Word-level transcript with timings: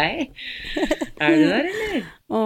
Hei. 0.00 0.30
Er 1.20 1.34
du 1.36 1.42
der, 1.44 1.66
eller? 1.68 2.04
Å, 2.38 2.42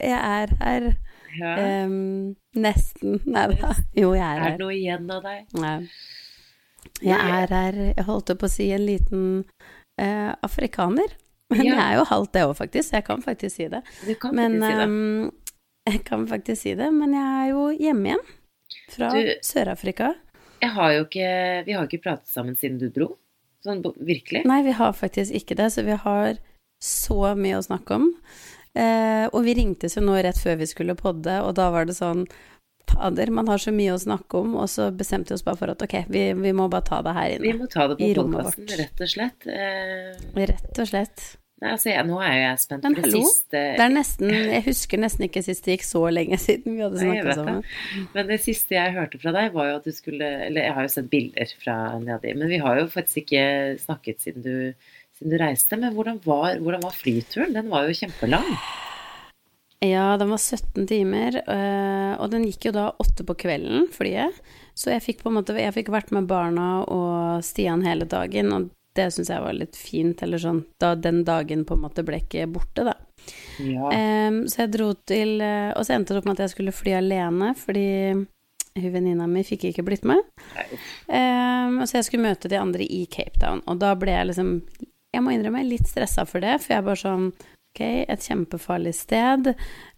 jeg 0.00 0.16
er 0.18 0.52
her. 0.62 0.86
Ja. 1.34 1.52
Um, 1.84 2.36
nesten. 2.56 3.18
Nei 3.26 3.46
da. 3.58 3.72
Jo, 3.98 4.12
jeg 4.14 4.24
er 4.24 4.44
Er 4.46 4.54
det 4.54 4.62
noe 4.62 4.74
igjen 4.76 5.08
av 5.10 5.24
deg? 5.26 5.48
Nei. 5.58 5.74
Jeg 7.02 7.18
er 7.18 7.50
her 7.50 7.78
Jeg 7.90 8.04
holdt 8.06 8.30
på 8.38 8.46
å 8.46 8.52
si 8.52 8.68
en 8.72 8.84
liten 8.86 9.24
uh, 10.00 10.32
afrikaner. 10.46 11.16
Men 11.52 11.66
Ja. 11.66 11.74
jeg 11.74 11.82
er 11.84 11.98
jo 11.98 12.04
halvt 12.12 12.32
det 12.36 12.44
òg, 12.46 12.54
faktisk. 12.62 12.94
Jeg 12.96 13.04
kan 13.10 13.24
faktisk 13.24 13.56
si 13.58 13.68
det. 13.68 13.82
Du 14.06 14.14
kan 14.14 14.34
Men 14.38 14.56
faktisk 14.60 14.70
si 14.70 14.78
det. 14.78 14.86
Um, 14.88 15.32
jeg 15.90 16.04
kan 16.06 16.26
faktisk 16.30 16.62
si 16.62 16.74
det. 16.78 16.88
Men 16.94 17.18
jeg 17.18 17.34
er 17.42 17.50
jo 17.50 17.66
hjemme 17.82 18.12
igjen. 18.12 18.24
Fra 18.94 19.10
Sør-Afrika. 19.44 20.14
Jeg 20.62 20.72
har 20.78 20.94
jo 20.94 21.04
ikke, 21.04 21.28
vi 21.66 21.76
har 21.76 21.84
ikke 21.90 22.02
pratet 22.06 22.30
sammen 22.30 22.56
siden 22.56 22.78
du 22.80 22.88
dro. 22.94 23.10
Sånn 23.64 23.82
virkelig. 24.00 24.44
Nei, 24.48 24.62
vi 24.64 24.72
har 24.76 24.92
faktisk 24.96 25.34
ikke 25.36 25.56
det, 25.58 25.70
så 25.72 25.84
vi 25.84 25.96
har 25.96 26.38
så 26.84 27.34
mye 27.38 27.58
å 27.60 27.64
snakke 27.66 27.98
om. 28.00 28.10
Eh, 28.74 29.26
og 29.30 29.44
vi 29.46 29.54
ringtes 29.54 29.94
jo 29.96 30.02
nå 30.02 30.16
rett 30.24 30.40
før 30.42 30.58
vi 30.60 30.66
skulle 30.70 30.96
podde, 30.98 31.38
og 31.46 31.54
da 31.58 31.70
var 31.74 31.86
det 31.90 31.94
sånn 31.98 32.26
Fader, 32.84 33.30
man 33.32 33.48
har 33.48 33.58
så 33.58 33.72
mye 33.72 33.94
å 33.94 33.98
snakke 33.98 34.36
om, 34.42 34.50
og 34.60 34.66
så 34.68 34.90
bestemte 34.92 35.32
vi 35.32 35.38
oss 35.38 35.44
bare 35.46 35.56
for 35.56 35.72
at 35.72 35.80
ok, 35.82 35.94
vi, 36.12 36.26
vi 36.36 36.50
må 36.54 36.66
bare 36.70 36.84
ta 36.84 36.98
det 37.02 37.14
her 37.16 37.30
inne. 37.32 37.46
Vi 37.46 37.54
må 37.56 37.68
ta 37.72 37.86
det 37.88 37.96
på 37.96 38.10
podkasten, 38.18 38.66
rett 38.76 39.00
og 39.00 39.08
slett. 39.10 39.46
Eh, 39.48 40.10
Rett 40.52 40.80
og 40.84 40.90
slett. 40.90 41.24
nei, 41.64 41.70
altså, 41.72 41.88
jeg, 41.94 42.04
nå 42.10 42.18
er 42.20 42.34
jo 42.36 42.42
jeg 42.44 42.60
spent 42.66 42.84
Men 42.84 42.96
på 42.98 43.00
det 43.06 43.08
hallo, 43.14 43.22
siste 43.30 43.60
Det 43.78 43.84
er 43.86 43.92
nesten 43.94 44.32
Jeg 44.34 44.62
husker 44.66 45.00
nesten 45.00 45.24
ikke 45.28 45.42
sist 45.46 45.64
det 45.64 45.76
gikk 45.78 45.86
så 45.88 46.02
lenge 46.12 46.38
siden 46.44 46.76
vi 46.76 46.82
hadde 46.84 47.00
snakket 47.00 47.24
snakka 47.24 47.36
sammen. 47.40 48.08
Men 48.18 48.28
det 48.34 48.38
siste 48.44 48.76
jeg 48.76 48.96
hørte 48.98 49.20
fra 49.22 49.32
deg, 49.38 49.48
var 49.54 49.70
jo 49.70 49.76
at 49.80 49.88
du 49.88 49.94
skulle 49.96 50.28
Eller 50.50 50.66
jeg 50.68 50.76
har 50.76 50.88
jo 50.88 50.92
sett 50.98 51.08
bilder 51.14 51.54
fra 51.64 51.76
nedi, 52.04 52.34
men 52.36 52.52
vi 52.52 52.60
har 52.66 52.82
jo 52.82 52.90
faktisk 52.92 53.22
ikke 53.24 53.46
snakket 53.86 54.20
siden 54.28 54.44
du, 54.44 54.90
siden 55.18 55.34
du 55.34 55.38
reiste. 55.40 55.78
Men 55.80 55.94
hvordan 55.96 56.20
var, 56.24 56.58
hvordan 56.62 56.84
var 56.84 56.96
flyturen? 56.96 57.54
Den 57.56 57.70
var 57.72 57.88
jo 57.88 57.96
kjempelang. 57.98 58.48
Ja, 59.84 60.14
den 60.16 60.30
var 60.30 60.38
17 60.38 60.86
timer, 60.88 61.36
øh, 61.44 62.12
og 62.22 62.30
den 62.32 62.46
gikk 62.48 62.70
jo 62.70 62.72
da 62.72 62.86
åtte 63.02 63.26
på 63.26 63.36
kvelden, 63.44 63.88
flyet. 63.92 64.38
Så 64.74 64.94
jeg 64.94 65.04
fikk 65.04 65.20
på 65.22 65.30
en 65.30 65.36
måte 65.36 65.54
Jeg 65.58 65.74
fikk 65.76 65.90
vært 65.92 66.10
med 66.14 66.26
barna 66.30 66.82
og 66.88 67.44
Stian 67.44 67.84
hele 67.84 68.06
dagen, 68.08 68.52
og 68.54 68.70
det 68.96 69.10
syns 69.12 69.30
jeg 69.30 69.42
var 69.42 69.56
litt 69.56 69.76
fint, 69.76 70.22
eller 70.22 70.40
sånn 70.40 70.62
da 70.80 70.94
den 70.94 71.24
dagen 71.26 71.66
på 71.66 71.76
en 71.76 71.82
måte 71.84 72.04
ble 72.06 72.22
ikke 72.22 72.46
borte, 72.50 72.86
da. 72.86 72.94
Ja. 73.58 73.90
Så 74.50 74.64
jeg 74.64 74.72
dro 74.74 74.90
til 75.08 75.38
eh, 75.40 75.70
Og 75.78 75.86
så 75.86 75.94
endte 75.94 76.12
det 76.12 76.20
opp 76.20 76.26
med 76.28 76.36
at 76.36 76.42
jeg 76.44 76.52
skulle 76.52 76.74
fly 76.74 76.96
alene, 76.98 77.54
fordi 77.56 77.86
hun 78.74 78.90
venninna 78.92 79.26
mi 79.30 79.44
fikk 79.46 79.68
ikke 79.68 79.84
blitt 79.86 80.04
med. 80.08 80.18
Um, 81.06 81.78
så 81.86 82.00
jeg 82.00 82.08
skulle 82.08 82.26
møte 82.26 82.50
de 82.50 82.58
andre 82.58 82.82
i 82.82 83.04
Cape 83.06 83.38
Town, 83.40 83.62
og 83.70 83.78
da 83.82 83.92
ble 83.98 84.16
jeg 84.16 84.32
liksom 84.32 84.50
Jeg 85.14 85.24
må 85.24 85.34
innrømme 85.34 85.62
jeg 85.62 85.68
er 85.68 85.72
litt 85.72 85.90
stressa 85.90 86.26
for 86.28 86.44
det, 86.44 86.58
for 86.62 86.74
jeg 86.74 86.82
er 86.82 86.88
bare 86.90 87.02
sånn 87.02 87.28
Ok, 87.74 87.80
et 88.06 88.22
kjempefarlig 88.22 88.92
sted, 88.94 89.48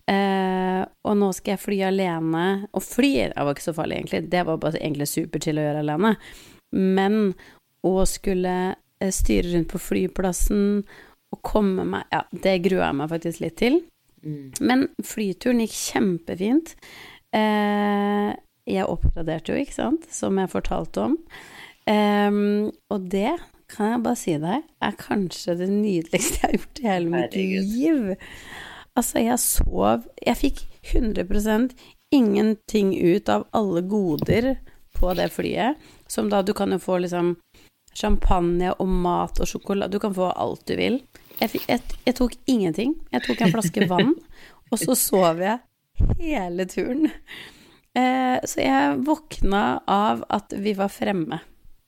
eh, 0.09 0.79
og 0.81 1.17
nå 1.21 1.27
skal 1.37 1.53
jeg 1.53 1.61
fly 1.61 1.81
alene. 1.91 2.45
Og 2.73 2.81
fly 2.81 3.11
var 3.37 3.51
ikke 3.53 3.67
så 3.67 3.75
farlig, 3.77 3.99
egentlig, 3.99 4.31
det 4.33 4.45
var 4.49 4.63
bare 4.63 4.81
egentlig 4.81 5.11
superchill 5.11 5.61
å 5.61 5.67
gjøre 5.67 5.83
alene. 5.85 6.15
Men 6.73 7.19
å 7.85 7.93
skulle 8.09 8.55
eh, 8.73 9.13
styre 9.13 9.53
rundt 9.53 9.75
på 9.75 9.83
flyplassen 9.91 10.63
og 11.35 11.43
komme 11.45 11.85
meg 11.85 12.17
Ja, 12.17 12.23
det 12.33 12.57
grua 12.65 12.89
jeg 12.89 12.99
meg 13.03 13.13
faktisk 13.13 13.45
litt 13.45 13.59
til. 13.61 13.79
Mm. 14.25 14.57
Men 14.65 14.87
flyturen 15.05 15.61
gikk 15.67 15.77
kjempefint. 15.77 16.73
Eh, 17.37 18.31
jeg 18.67 18.89
oppgraderte 18.89 19.53
jo, 19.53 19.61
ikke 19.61 19.77
sant, 19.77 20.09
som 20.11 20.41
jeg 20.41 20.53
fortalte 20.53 21.05
om. 21.11 21.21
Em, 21.87 22.73
og 22.91 23.05
det 23.13 23.37
kan 23.71 23.93
jeg 23.93 24.03
bare 24.05 24.19
si 24.21 24.37
deg, 24.41 24.65
er 24.83 24.97
kanskje 25.01 25.57
det 25.59 25.69
nydeligste 25.73 26.39
jeg 26.39 26.47
har 26.47 26.57
gjort 26.57 26.81
i 26.81 26.89
hele 26.89 27.13
mitt 27.13 27.37
liv. 27.37 28.17
Altså, 28.97 29.21
jeg 29.21 29.39
sov 29.43 30.07
Jeg 30.25 30.41
fikk 30.41 30.63
100% 30.95 31.75
ingenting 32.15 32.95
ut 32.95 33.29
av 33.29 33.47
alle 33.57 33.83
goder 33.83 34.55
på 34.97 35.13
det 35.19 35.29
flyet. 35.35 35.83
Som 36.09 36.31
da 36.31 36.43
du 36.43 36.55
kan 36.57 36.73
jo 36.73 36.79
få 36.81 37.01
liksom 37.03 37.35
champagne 37.97 38.73
og 38.77 38.89
mat 38.89 39.41
og 39.41 39.49
sjokolade 39.49 39.97
Du 39.97 40.01
kan 40.01 40.15
få 40.15 40.31
alt 40.31 40.67
du 40.69 40.77
vil. 40.79 41.01
Jeg, 41.41 41.51
fikk, 41.53 41.67
jeg, 41.69 41.99
jeg 42.07 42.17
tok 42.17 42.39
ingenting. 42.47 42.95
Jeg 43.13 43.27
tok 43.27 43.43
en 43.43 43.53
flaske 43.53 43.89
vann, 43.93 44.15
og 44.71 44.81
så 44.81 44.97
sov 44.97 45.43
jeg 45.43 45.61
hele 46.21 46.65
turen. 46.71 47.11
Eh, 47.97 48.39
så 48.45 48.63
jeg 48.63 48.97
våkna 49.05 49.83
av 49.89 50.25
at 50.33 50.55
vi 50.57 50.73
var 50.77 50.93
fremme. 50.93 51.41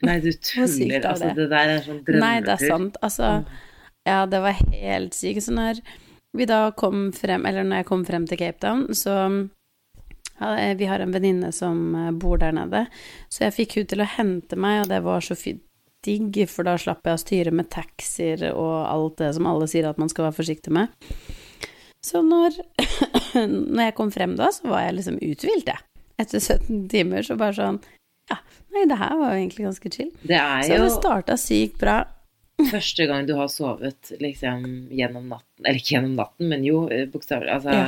Nei, 0.07 0.19
du 0.23 0.31
tuller. 0.51 0.99
er 1.01 1.09
Altså, 1.11 1.33
det? 1.35 1.49
der 1.51 1.73
er 1.77 1.81
sånn 1.83 2.03
drømmetur. 2.07 2.21
Nei, 2.23 2.35
det 2.47 2.55
er 2.55 2.65
sant. 2.71 2.99
Altså, 3.03 3.31
ja, 4.07 4.19
det 4.31 4.41
var 4.45 4.61
helt 4.73 5.17
sykt. 5.17 5.43
Så 5.49 5.55
når 5.57 5.81
vi 6.39 6.47
da 6.47 6.61
kom 6.79 7.09
frem, 7.17 7.47
eller 7.49 7.65
når 7.67 7.83
jeg 7.83 7.89
kom 7.89 8.05
frem 8.07 8.27
til 8.31 8.39
Cape 8.41 8.61
Town, 8.63 8.87
så 8.95 9.17
ja, 10.39 10.75
Vi 10.79 10.87
har 10.87 11.01
en 11.03 11.11
venninne 11.11 11.49
som 11.53 11.95
eh, 11.99 12.13
bor 12.15 12.39
der 12.39 12.53
nede, 12.55 12.85
så 13.29 13.49
jeg 13.49 13.57
fikk 13.57 13.73
hun 13.81 13.89
til 13.91 14.05
å 14.05 14.07
hente 14.07 14.55
meg, 14.61 14.85
og 14.85 14.93
det 14.93 15.01
var 15.03 15.25
så 15.25 15.35
digg, 16.07 16.37
for 16.47 16.63
da 16.69 16.77
slapp 16.79 17.03
jeg 17.09 17.17
å 17.17 17.19
styre 17.25 17.51
med 17.59 17.67
taxier 17.75 18.45
og 18.53 18.77
alt 18.87 19.17
det 19.19 19.33
som 19.35 19.49
alle 19.51 19.67
sier 19.67 19.89
at 19.91 19.99
man 19.99 20.09
skal 20.13 20.29
være 20.29 20.37
forsiktig 20.39 20.71
med. 20.71 20.95
Så 22.07 22.23
når, 22.23 22.55
når 23.35 23.83
jeg 23.89 23.97
kom 23.99 24.13
frem 24.15 24.37
da, 24.39 24.53
så 24.55 24.71
var 24.71 24.85
jeg 24.87 24.95
liksom 25.01 25.19
uthvilt, 25.27 25.73
jeg. 25.73 25.83
Etter 26.23 26.39
17 26.39 26.87
timer, 26.91 27.27
så 27.27 27.35
bare 27.39 27.59
sånn 27.59 27.81
Ja, 28.31 28.39
nei, 28.75 28.85
det 28.91 28.99
her 29.01 29.17
var 29.19 29.35
jo 29.35 29.41
egentlig 29.43 29.67
ganske 29.69 29.91
chill. 29.95 30.13
Det 30.23 30.37
er 30.39 30.63
Så 30.67 30.77
jo 30.79 30.87
det 30.87 30.95
starta 30.99 31.37
sykt 31.41 31.79
bra. 31.81 31.99
første 32.73 33.07
gang 33.07 33.27
du 33.29 33.37
har 33.39 33.47
sovet 33.53 34.11
liksom 34.19 34.65
gjennom 34.91 35.29
natten 35.31 35.63
Eller 35.63 35.79
ikke 35.79 35.93
gjennom 35.95 36.17
natten, 36.19 36.49
men 36.51 36.65
jo 36.67 36.81
eh, 36.91 37.05
bokstavelig 37.07 37.53
Altså 37.55 37.71
Ja. 37.77 37.85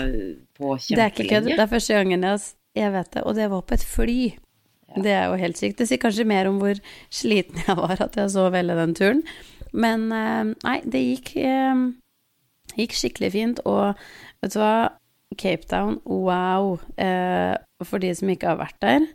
på 0.55 0.77
Det 0.87 0.99
er 0.99 1.11
ikke 1.11 1.27
kødd. 1.33 1.49
Det 1.51 1.59
er 1.65 1.73
første 1.73 1.97
gangen 1.99 2.23
jeg, 2.29 2.41
jeg 2.79 2.93
vet 2.95 3.11
det, 3.17 3.25
og 3.27 3.35
det 3.35 3.49
var 3.51 3.63
på 3.67 3.75
et 3.75 3.85
fly. 3.85 4.21
Det 4.99 5.11
er 5.15 5.27
jo 5.31 5.39
helt 5.39 5.59
sykt. 5.59 5.79
Det 5.79 5.87
sier 5.89 5.99
kanskje 6.03 6.27
mer 6.27 6.49
om 6.51 6.59
hvor 6.63 6.79
sliten 7.15 7.59
jeg 7.67 7.77
var 7.79 7.97
at 8.03 8.17
jeg 8.19 8.31
sov 8.31 8.55
hele 8.59 8.75
den 8.79 8.95
turen. 8.99 9.23
Men 9.73 10.09
eh, 10.15 10.55
nei, 10.67 10.79
det 10.87 11.03
gikk, 11.03 11.35
eh, 11.43 11.83
gikk 12.79 12.97
skikkelig 12.99 13.31
fint, 13.35 13.61
og 13.71 13.99
vet 14.43 14.55
du 14.55 14.59
hva? 14.63 14.73
Cape 15.39 15.67
Town, 15.71 16.01
wow. 16.11 16.73
Eh, 16.99 17.55
for 17.87 18.03
de 18.03 18.11
som 18.19 18.31
ikke 18.33 18.51
har 18.51 18.59
vært 18.59 18.81
der, 18.83 19.07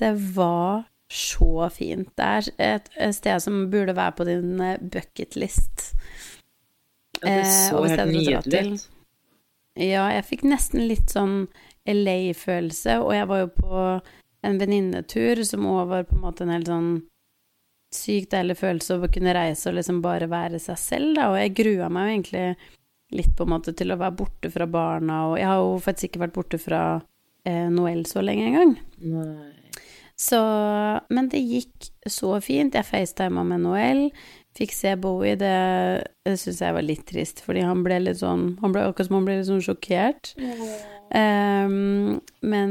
det 0.00 0.12
var 0.34 0.84
så 1.10 1.68
fint. 1.70 2.10
Det 2.16 2.24
er 2.24 2.48
et, 2.78 2.90
sted 3.14 3.42
som 3.42 3.68
burde 3.70 3.94
være 3.96 4.16
på 4.18 4.26
din 4.28 4.60
eh, 4.60 4.80
bucketlist. 4.80 5.92
Ja, 7.20 7.28
det 7.28 7.38
er 7.38 7.48
så 7.52 7.84
eh, 7.84 7.94
helt 7.94 8.12
nydelig 8.12 8.64
ut. 8.74 8.90
Ja, 9.74 10.06
jeg 10.14 10.26
fikk 10.28 10.44
nesten 10.46 10.84
litt 10.86 11.10
sånn 11.10 11.48
LA-følelse, 11.90 13.00
og 13.02 13.10
jeg 13.14 13.26
var 13.30 13.42
jo 13.42 13.48
på 13.56 13.80
en 14.44 14.60
venninnetur 14.60 15.42
som 15.46 15.66
òg 15.66 15.90
var 15.90 16.06
på 16.08 16.16
en 16.18 16.22
måte 16.22 16.44
en 16.44 16.52
helt 16.54 16.70
sånn 16.70 16.92
sykt 17.94 18.32
deilig 18.34 18.56
følelse 18.58 18.98
å 18.98 19.10
kunne 19.10 19.34
reise 19.34 19.70
og 19.70 19.76
liksom 19.78 20.00
bare 20.02 20.28
være 20.30 20.60
seg 20.62 20.78
selv, 20.80 21.10
da, 21.18 21.28
og 21.32 21.38
jeg 21.38 21.54
grua 21.58 21.90
meg 21.92 22.06
jo 22.06 22.14
egentlig 22.14 22.46
litt 23.14 23.34
på 23.36 23.46
en 23.46 23.52
måte 23.54 23.74
til 23.76 23.94
å 23.94 23.98
være 24.00 24.18
borte 24.18 24.50
fra 24.50 24.66
barna, 24.70 25.20
og 25.30 25.36
jeg 25.38 25.50
har 25.50 25.60
jo 25.62 25.74
faktisk 25.82 26.10
ikke 26.10 26.24
vært 26.24 26.38
borte 26.38 26.62
fra 26.62 26.84
eh, 27.46 27.66
Noel 27.70 28.06
så 28.10 28.24
lenge 28.24 28.48
engang. 28.50 28.78
Nei. 29.02 29.63
Så 30.16 30.40
Men 31.10 31.28
det 31.28 31.42
gikk 31.42 31.90
så 32.06 32.38
fint. 32.44 32.74
Jeg 32.74 32.86
facetima 32.86 33.44
med 33.46 33.64
Noel. 33.66 34.08
Fikk 34.54 34.72
se 34.76 34.94
Bowie. 34.96 35.34
Det, 35.36 35.54
det 36.26 36.36
syns 36.38 36.60
jeg 36.62 36.76
var 36.76 36.86
litt 36.86 37.06
trist, 37.08 37.42
fordi 37.42 37.64
han 37.66 37.82
ble 37.86 37.98
litt 38.04 38.20
sånn 38.22 38.52
Han 38.62 38.74
ble 38.74 38.86
akkurat 38.86 39.08
som 39.10 39.18
han 39.18 39.26
ble 39.26 39.38
litt 39.40 39.48
sånn 39.50 39.64
sjokkert. 39.64 40.34
Ehm, 41.14 42.20
men 42.42 42.70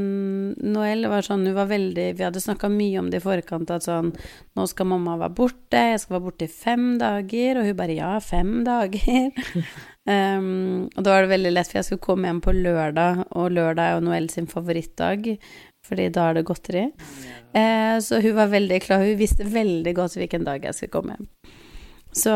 Noel 0.57 1.06
var 1.07 1.24
sånn 1.24 1.45
Hun 1.45 1.54
var 1.56 1.68
veldig 1.69 2.07
Vi 2.18 2.25
hadde 2.25 2.42
snakka 2.42 2.68
mye 2.74 2.98
om 3.00 3.12
det 3.13 3.22
i 3.22 3.24
forkant, 3.24 3.69
at 3.72 3.86
sånn 3.86 4.10
Nå 4.57 4.66
skal 4.68 4.90
mamma 4.90 5.19
være 5.22 5.36
borte, 5.38 5.84
jeg 5.94 6.01
skal 6.01 6.18
være 6.18 6.25
borte 6.25 6.48
i 6.48 6.51
fem 6.51 6.88
dager. 7.01 7.60
Og 7.62 7.69
hun 7.69 7.78
bare 7.80 7.98
Ja, 8.00 8.13
fem 8.24 8.63
dager. 8.66 9.30
um, 10.07 10.90
og 10.95 11.04
da 11.04 11.13
var 11.13 11.28
det 11.28 11.34
veldig 11.36 11.54
lett, 11.54 11.69
for 11.69 11.80
jeg 11.80 11.90
skulle 11.92 12.07
komme 12.07 12.31
hjem 12.31 12.42
på 12.44 12.56
lørdag, 12.57 13.25
og 13.31 13.54
lørdag 13.54 13.84
er 13.86 13.95
jo 13.98 14.04
Noel 14.07 14.30
sin 14.34 14.50
favorittdag, 14.50 15.36
fordi 15.88 16.09
da 16.15 16.30
er 16.30 16.39
det 16.39 16.45
godteri. 16.47 16.85
Eh, 17.53 17.97
så 18.03 18.21
hun 18.24 18.35
var 18.38 18.51
veldig 18.53 18.80
klar, 18.85 19.03
hun 19.03 19.19
visste 19.19 19.47
veldig 19.47 19.94
godt 19.97 20.18
hvilken 20.19 20.47
dag 20.47 20.63
jeg 20.65 20.77
skulle 20.77 20.95
komme. 20.97 21.18
Så 22.13 22.33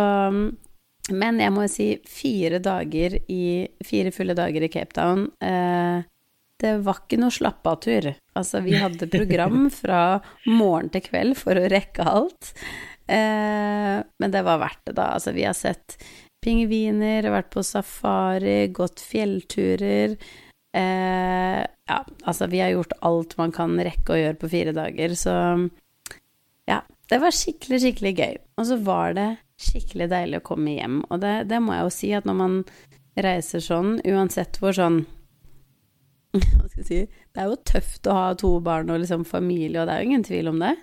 Men 1.13 1.39
jeg 1.39 1.53
må 1.55 1.63
si 1.71 1.88
fire 2.09 2.57
dager 2.59 3.13
i 3.31 3.67
Fire 3.85 4.11
fulle 4.11 4.33
dager 4.35 4.65
i 4.65 4.69
Cape 4.73 4.91
Town 4.97 5.27
eh, 5.39 6.01
Det 6.59 6.73
var 6.83 7.03
ikke 7.03 7.19
noe 7.21 7.31
slapp-av-tur. 7.31 8.09
Altså, 8.35 8.59
vi 8.65 8.73
hadde 8.81 9.07
program 9.13 9.69
fra 9.81 10.19
morgen 10.49 10.89
til 10.91 11.05
kveld 11.05 11.38
for 11.39 11.55
å 11.55 11.69
rekke 11.69 12.07
alt. 12.09 12.51
Eh, 13.07 14.01
men 14.01 14.33
det 14.33 14.44
var 14.44 14.59
verdt 14.65 14.81
det, 14.89 14.97
da. 14.97 15.11
Altså, 15.15 15.31
vi 15.38 15.45
har 15.45 15.55
sett 15.55 15.99
pingviner, 16.44 17.29
vært 17.31 17.53
på 17.53 17.63
safari, 17.65 18.67
gått 18.73 19.01
fjellturer. 19.05 20.17
Eh, 20.75 21.61
ja, 21.87 22.01
altså, 22.23 22.47
vi 22.51 22.59
har 22.63 22.73
gjort 22.73 22.93
alt 23.07 23.37
man 23.39 23.51
kan 23.55 23.75
rekke 23.79 24.13
å 24.13 24.19
gjøre 24.19 24.39
på 24.41 24.49
fire 24.51 24.73
dager, 24.75 25.15
så 25.15 25.33
ja. 26.67 26.81
Det 27.07 27.21
var 27.23 27.31
skikkelig, 27.31 27.77
skikkelig 27.79 28.11
gøy. 28.17 28.33
Og 28.59 28.65
så 28.67 28.75
var 28.83 29.13
det 29.15 29.27
skikkelig 29.63 30.09
deilig 30.11 30.41
å 30.41 30.47
komme 30.49 30.73
hjem. 30.75 30.97
Og 31.07 31.21
det, 31.23 31.47
det 31.47 31.61
må 31.63 31.71
jeg 31.77 31.85
jo 31.85 31.93
si, 31.95 32.09
at 32.17 32.25
når 32.27 32.35
man 32.41 32.57
reiser 33.15 33.63
sånn, 33.63 33.93
uansett 34.05 34.59
hvor 34.61 34.75
sånn 34.75 35.05
Hva 36.37 36.67
skal 36.67 36.81
jeg 36.83 36.87
si 36.89 36.97
Det 37.07 37.39
er 37.41 37.47
jo 37.47 37.55
tøft 37.65 38.09
å 38.11 38.17
ha 38.17 38.25
to 38.37 38.51
barn 38.61 38.91
og 38.91 38.99
liksom 39.01 39.23
familie, 39.25 39.79
og 39.81 39.87
det 39.87 39.95
er 39.95 40.03
jo 40.03 40.09
ingen 40.11 40.25
tvil 40.27 40.51
om 40.51 40.59
det. 40.61 40.73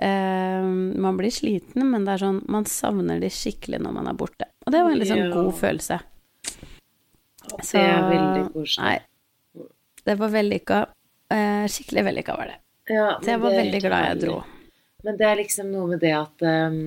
Eh, 0.00 0.64
man 1.04 1.18
blir 1.20 1.30
sliten, 1.34 1.84
men 1.92 2.06
det 2.06 2.14
er 2.16 2.22
sånn 2.24 2.40
Man 2.48 2.66
savner 2.70 3.20
de 3.22 3.28
skikkelig 3.34 3.82
når 3.84 3.94
man 3.98 4.08
er 4.10 4.16
borte. 4.18 4.48
Og 4.64 4.72
det 4.72 4.80
var 4.82 4.94
en 4.94 4.98
litt 5.02 5.10
sånn 5.12 5.26
Ja. 5.26 5.30
god 5.36 5.52
følelse. 5.60 6.00
Så, 7.48 7.76
Det 7.76 7.84
er 7.84 8.08
veldig 8.08 8.42
koselig. 8.56 8.84
Nei. 8.84 8.98
Det 10.08 10.16
var 10.16 10.32
vellykka. 10.32 10.78
Eh, 11.34 11.66
skikkelig 11.68 12.06
vellykka 12.08 12.36
var 12.38 12.54
det. 12.54 12.56
Ja, 12.88 13.10
Så 13.20 13.34
jeg 13.34 13.42
var 13.42 13.58
veldig 13.58 13.80
glad 13.84 14.06
jeg 14.06 14.20
dro. 14.22 14.38
Men 15.04 15.18
det 15.20 15.28
er 15.28 15.38
liksom 15.42 15.68
noe 15.70 15.90
med 15.92 16.00
det 16.02 16.14
at 16.16 16.44
um, 16.48 16.78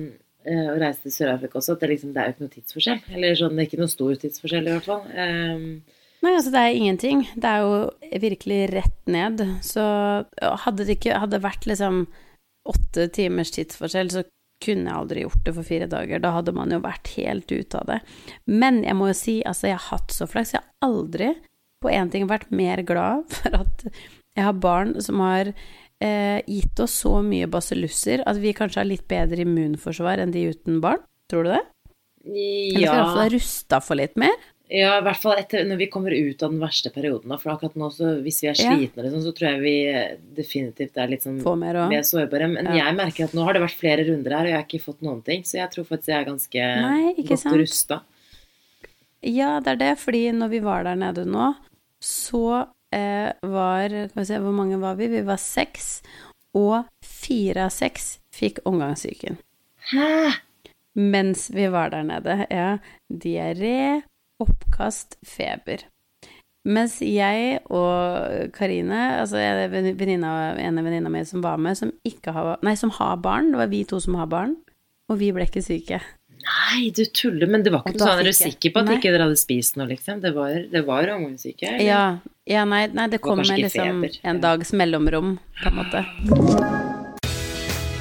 å 0.42 0.74
reise 0.82 1.06
til 1.06 1.14
Sør-Afrika 1.14 1.60
også, 1.60 1.76
at 1.76 1.84
det, 1.84 1.92
liksom, 1.94 2.10
det 2.12 2.22
er 2.22 2.28
jo 2.28 2.34
ikke 2.34 2.44
noe 2.48 2.54
tidsforskjell. 2.56 3.00
Eller 3.14 3.38
sånn, 3.38 3.54
det 3.54 3.62
er 3.62 3.70
ikke 3.70 3.80
noe 3.80 3.92
stor 3.92 4.18
tidsforskjell 4.24 4.66
i 4.66 4.74
hvert 4.74 4.90
fall. 4.90 5.06
Um, 5.14 5.68
Nei, 6.22 6.34
altså 6.36 6.52
det 6.54 6.60
er 6.62 6.80
ingenting. 6.80 7.22
Det 7.34 7.50
er 7.50 7.64
jo 7.64 8.20
virkelig 8.26 8.60
rett 8.70 9.08
ned. 9.10 9.40
Så 9.66 9.84
hadde 10.66 10.86
det 10.86 10.98
ikke 10.98 11.22
hadde 11.22 11.42
vært 11.42 11.66
liksom 11.66 12.04
åtte 12.70 13.08
timers 13.14 13.50
tidsforskjell, 13.54 14.12
så 14.14 14.22
kunne 14.62 14.86
jeg 14.86 14.98
aldri 14.98 15.24
gjort 15.24 15.46
det 15.46 15.54
for 15.56 15.66
fire 15.66 15.88
dager. 15.90 16.22
Da 16.22 16.34
hadde 16.36 16.54
man 16.54 16.70
jo 16.70 16.78
vært 16.82 17.10
helt 17.16 17.50
ute 17.50 17.80
av 17.80 17.88
det. 17.90 17.98
Men 18.46 18.84
jeg 18.86 18.98
må 18.98 19.10
jo 19.10 19.16
si, 19.18 19.40
altså 19.46 19.72
jeg 19.72 19.80
har 19.80 19.88
hatt 19.96 20.14
så 20.14 20.28
flaks. 20.30 20.54
Jeg 20.54 20.62
har 20.62 20.90
aldri 20.90 21.32
på 21.82 21.90
én 21.92 22.10
ting 22.12 22.26
vært 22.30 22.50
mer 22.54 22.82
glad 22.86 23.26
for 23.36 23.58
at 23.62 23.86
jeg 23.92 24.46
har 24.46 24.56
barn 24.62 24.94
som 25.04 25.20
har 25.20 25.50
eh, 26.00 26.38
gitt 26.48 26.80
oss 26.80 26.94
så 27.04 27.18
mye 27.26 27.50
basillusser 27.52 28.22
at 28.26 28.38
vi 28.40 28.54
kanskje 28.56 28.80
har 28.80 28.88
litt 28.88 29.04
bedre 29.10 29.44
immunforsvar 29.44 30.22
enn 30.24 30.32
de 30.34 30.46
uten 30.54 30.80
barn. 30.84 31.02
Tror 31.30 31.44
du 31.46 31.52
det? 31.52 31.62
Ja. 32.22 32.32
Eller 32.32 32.86
i 32.86 32.88
hvert 32.88 33.12
fall 33.12 33.24
er 33.26 33.34
rusta 33.36 33.82
for 33.82 33.98
litt 33.98 34.16
mer? 34.20 34.34
ja, 34.72 34.94
i 34.96 35.02
hvert 35.04 35.20
fall 35.20 35.34
etter, 35.36 35.66
når 35.68 35.76
vi 35.82 35.86
kommer 35.92 36.14
ut 36.16 36.42
av 36.46 36.48
den 36.54 36.60
verste 36.62 36.88
perioden. 36.94 37.34
For 37.42 37.52
akkurat 37.52 37.74
nå, 37.76 37.90
så, 37.92 38.14
hvis 38.24 38.38
vi 38.40 38.48
er 38.48 38.56
Ja. 38.56 38.70
liksom, 38.80 39.20
så 39.20 39.32
tror 39.36 39.48
jeg 39.50 39.60
vi 39.60 39.72
eh, 39.90 40.14
definitivt 40.38 40.96
er 40.96 41.10
litt 41.12 41.26
sånn 41.26 41.42
mer 41.60 41.76
òg? 41.76 41.90
vi 41.92 41.98
er 41.98 42.06
sårbare. 42.08 42.48
Men 42.48 42.70
Ja. 42.70 42.86
jeg 42.86 42.96
merker 42.96 43.24
at 43.28 43.34
nå 43.36 43.44
har 43.44 43.52
det 43.52 43.60
vært 43.66 43.76
flere 43.76 44.06
runder 44.08 44.32
her, 44.32 44.46
og 44.46 44.48
jeg 44.48 44.56
har 44.56 44.64
ikke 44.64 44.80
fått 44.86 45.02
noen 45.04 45.20
ting. 45.26 45.42
Så 45.44 45.58
jeg 45.60 45.68
tror 45.74 45.84
faktisk 45.84 46.08
jeg 46.08 46.22
er 46.22 46.30
ganske 46.30 46.64
Nei, 46.86 47.12
godt 47.20 47.44
rusta. 47.60 48.00
Ja, 49.22 49.60
det 49.60 49.74
er 49.74 49.76
det, 49.82 49.92
fordi 50.00 50.24
når 50.32 50.48
vi 50.56 50.62
var 50.64 50.84
der 50.88 50.96
nede 50.96 51.26
nå, 51.28 51.50
så 52.02 52.66
eh, 52.94 53.30
var 53.42 53.88
Skal 53.88 54.20
vi 54.20 54.28
se, 54.28 54.40
hvor 54.42 54.54
mange 54.56 54.80
var 54.80 54.98
vi? 54.98 55.08
Vi 55.12 55.22
var 55.26 55.40
seks, 55.40 56.02
og 56.54 56.84
fire 57.04 57.68
av 57.68 57.74
seks 57.74 58.16
fikk 58.34 58.60
omgangssyken. 58.68 59.38
Hæ? 59.92 60.32
Mens 60.94 61.48
vi 61.54 61.70
var 61.72 61.88
der 61.94 62.04
nede. 62.04 62.46
Ja, 62.50 62.76
diaré, 63.08 64.02
oppkast, 64.42 65.16
feber. 65.24 65.86
Mens 66.62 67.00
jeg 67.02 67.58
og 67.74 68.52
Karine, 68.54 69.18
altså 69.18 69.40
venninna, 69.72 70.52
ene 70.62 70.84
venninna 70.84 71.10
mi 71.10 71.24
som 71.26 71.42
var 71.42 71.56
med, 71.58 71.74
som 71.78 71.90
har 72.36 72.60
Nei, 72.62 72.76
som 72.78 72.92
har 73.00 73.16
barn, 73.16 73.50
det 73.50 73.58
var 73.58 73.72
vi 73.72 73.82
to 73.88 73.98
som 74.00 74.14
har 74.14 74.28
barn, 74.30 74.54
og 75.10 75.18
vi 75.18 75.32
ble 75.34 75.48
ikke 75.48 75.64
syke. 75.64 75.98
Nei, 76.42 76.90
du 76.96 77.04
tuller. 77.06 77.46
Men 77.50 77.62
det 77.62 77.72
var 77.74 77.84
ikke 77.84 77.94
noe 77.98 78.08
sånn, 78.08 78.20
er 78.22 78.28
du 78.28 78.36
sikker 78.36 78.74
på 78.74 78.82
at 78.82 78.88
Nei. 78.90 78.96
ikke 78.98 79.12
dere 79.14 79.28
hadde 79.28 79.38
spist 79.40 79.78
noe, 79.78 79.86
liksom? 79.92 80.20
Det 80.24 80.32
var, 80.36 80.56
det 80.72 80.82
var 80.88 81.12
omgangssyke? 81.14 81.68
eller? 81.70 81.86
Ja, 81.86 82.02
ja 82.50 82.64
nei, 82.68 82.86
nei, 82.90 83.06
det 83.06 83.20
Det 83.20 83.22
kom 83.24 83.38
med 83.42 83.52
liksom 83.52 84.02
feber. 84.02 84.18
en 84.26 84.40
dags 84.42 84.72
mellomrom, 84.74 85.36
på 85.62 85.70
en 85.70 85.78
måte. 85.78 86.02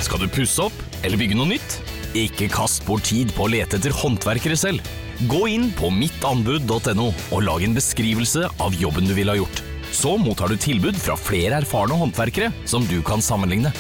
Skal 0.01 0.23
du 0.23 0.27
pusse 0.33 0.65
opp 0.65 1.05
eller 1.05 1.19
bygge 1.21 1.38
noe 1.38 1.51
nytt? 1.53 1.77
Ikke 2.17 2.49
kast 2.51 2.83
bort 2.88 3.05
tid 3.07 3.31
på 3.35 3.45
å 3.45 3.51
lete 3.53 3.77
etter 3.77 3.93
håndverkere 3.95 4.57
selv. 4.59 4.83
Gå 5.29 5.45
inn 5.53 5.69
på 5.77 5.91
mittanbud.no 5.94 7.07
og 7.13 7.44
lag 7.45 7.63
en 7.63 7.77
beskrivelse 7.77 8.49
av 8.59 8.75
jobben 8.75 9.05
du 9.07 9.13
ville 9.15 9.31
ha 9.31 9.37
gjort. 9.37 9.61
Så 9.91 10.15
mottar 10.17 10.49
du 10.49 10.57
tilbud 10.59 10.97
fra 10.99 11.15
flere 11.19 11.61
erfarne 11.61 11.95
håndverkere 11.99 12.49
som 12.65 12.83
du 12.89 12.97
kan 13.05 13.21
sammenligne. 13.23 13.71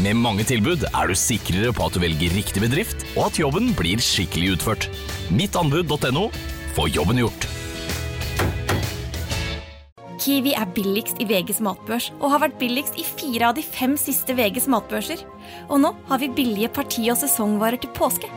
Med 0.00 0.16
mange 0.16 0.44
tilbud 0.48 0.86
er 0.88 1.10
du 1.10 1.12
sikrere 1.18 1.72
på 1.76 1.84
at 1.84 1.92
du 1.92 2.00
velger 2.00 2.32
riktig 2.32 2.62
bedrift, 2.64 3.04
og 3.12 3.26
at 3.28 3.40
jobben 3.42 3.74
blir 3.76 4.00
skikkelig 4.00 4.54
utført. 4.56 4.88
Mittanbud.no 5.28 6.30
få 6.72 6.86
jobben 6.88 7.20
gjort. 7.20 7.48
Kiwi 10.22 10.52
er 10.54 10.70
billigst 10.70 11.18
i 11.20 11.26
VGs 11.26 11.58
matbørs 11.66 12.12
og 12.20 12.30
har 12.30 12.44
vært 12.44 12.58
billigst 12.60 12.96
i 13.00 13.04
fire 13.04 13.50
av 13.50 13.56
de 13.58 13.64
fem 13.66 13.96
siste 13.98 14.36
VGs 14.38 14.68
matbørser. 14.70 15.24
Og 15.68 15.82
nå 15.82 15.92
har 16.08 16.22
vi 16.22 16.30
billige 16.30 16.70
parti- 16.72 17.10
og 17.10 17.18
sesongvarer 17.18 17.82
til 17.82 17.92
påske. 17.96 18.30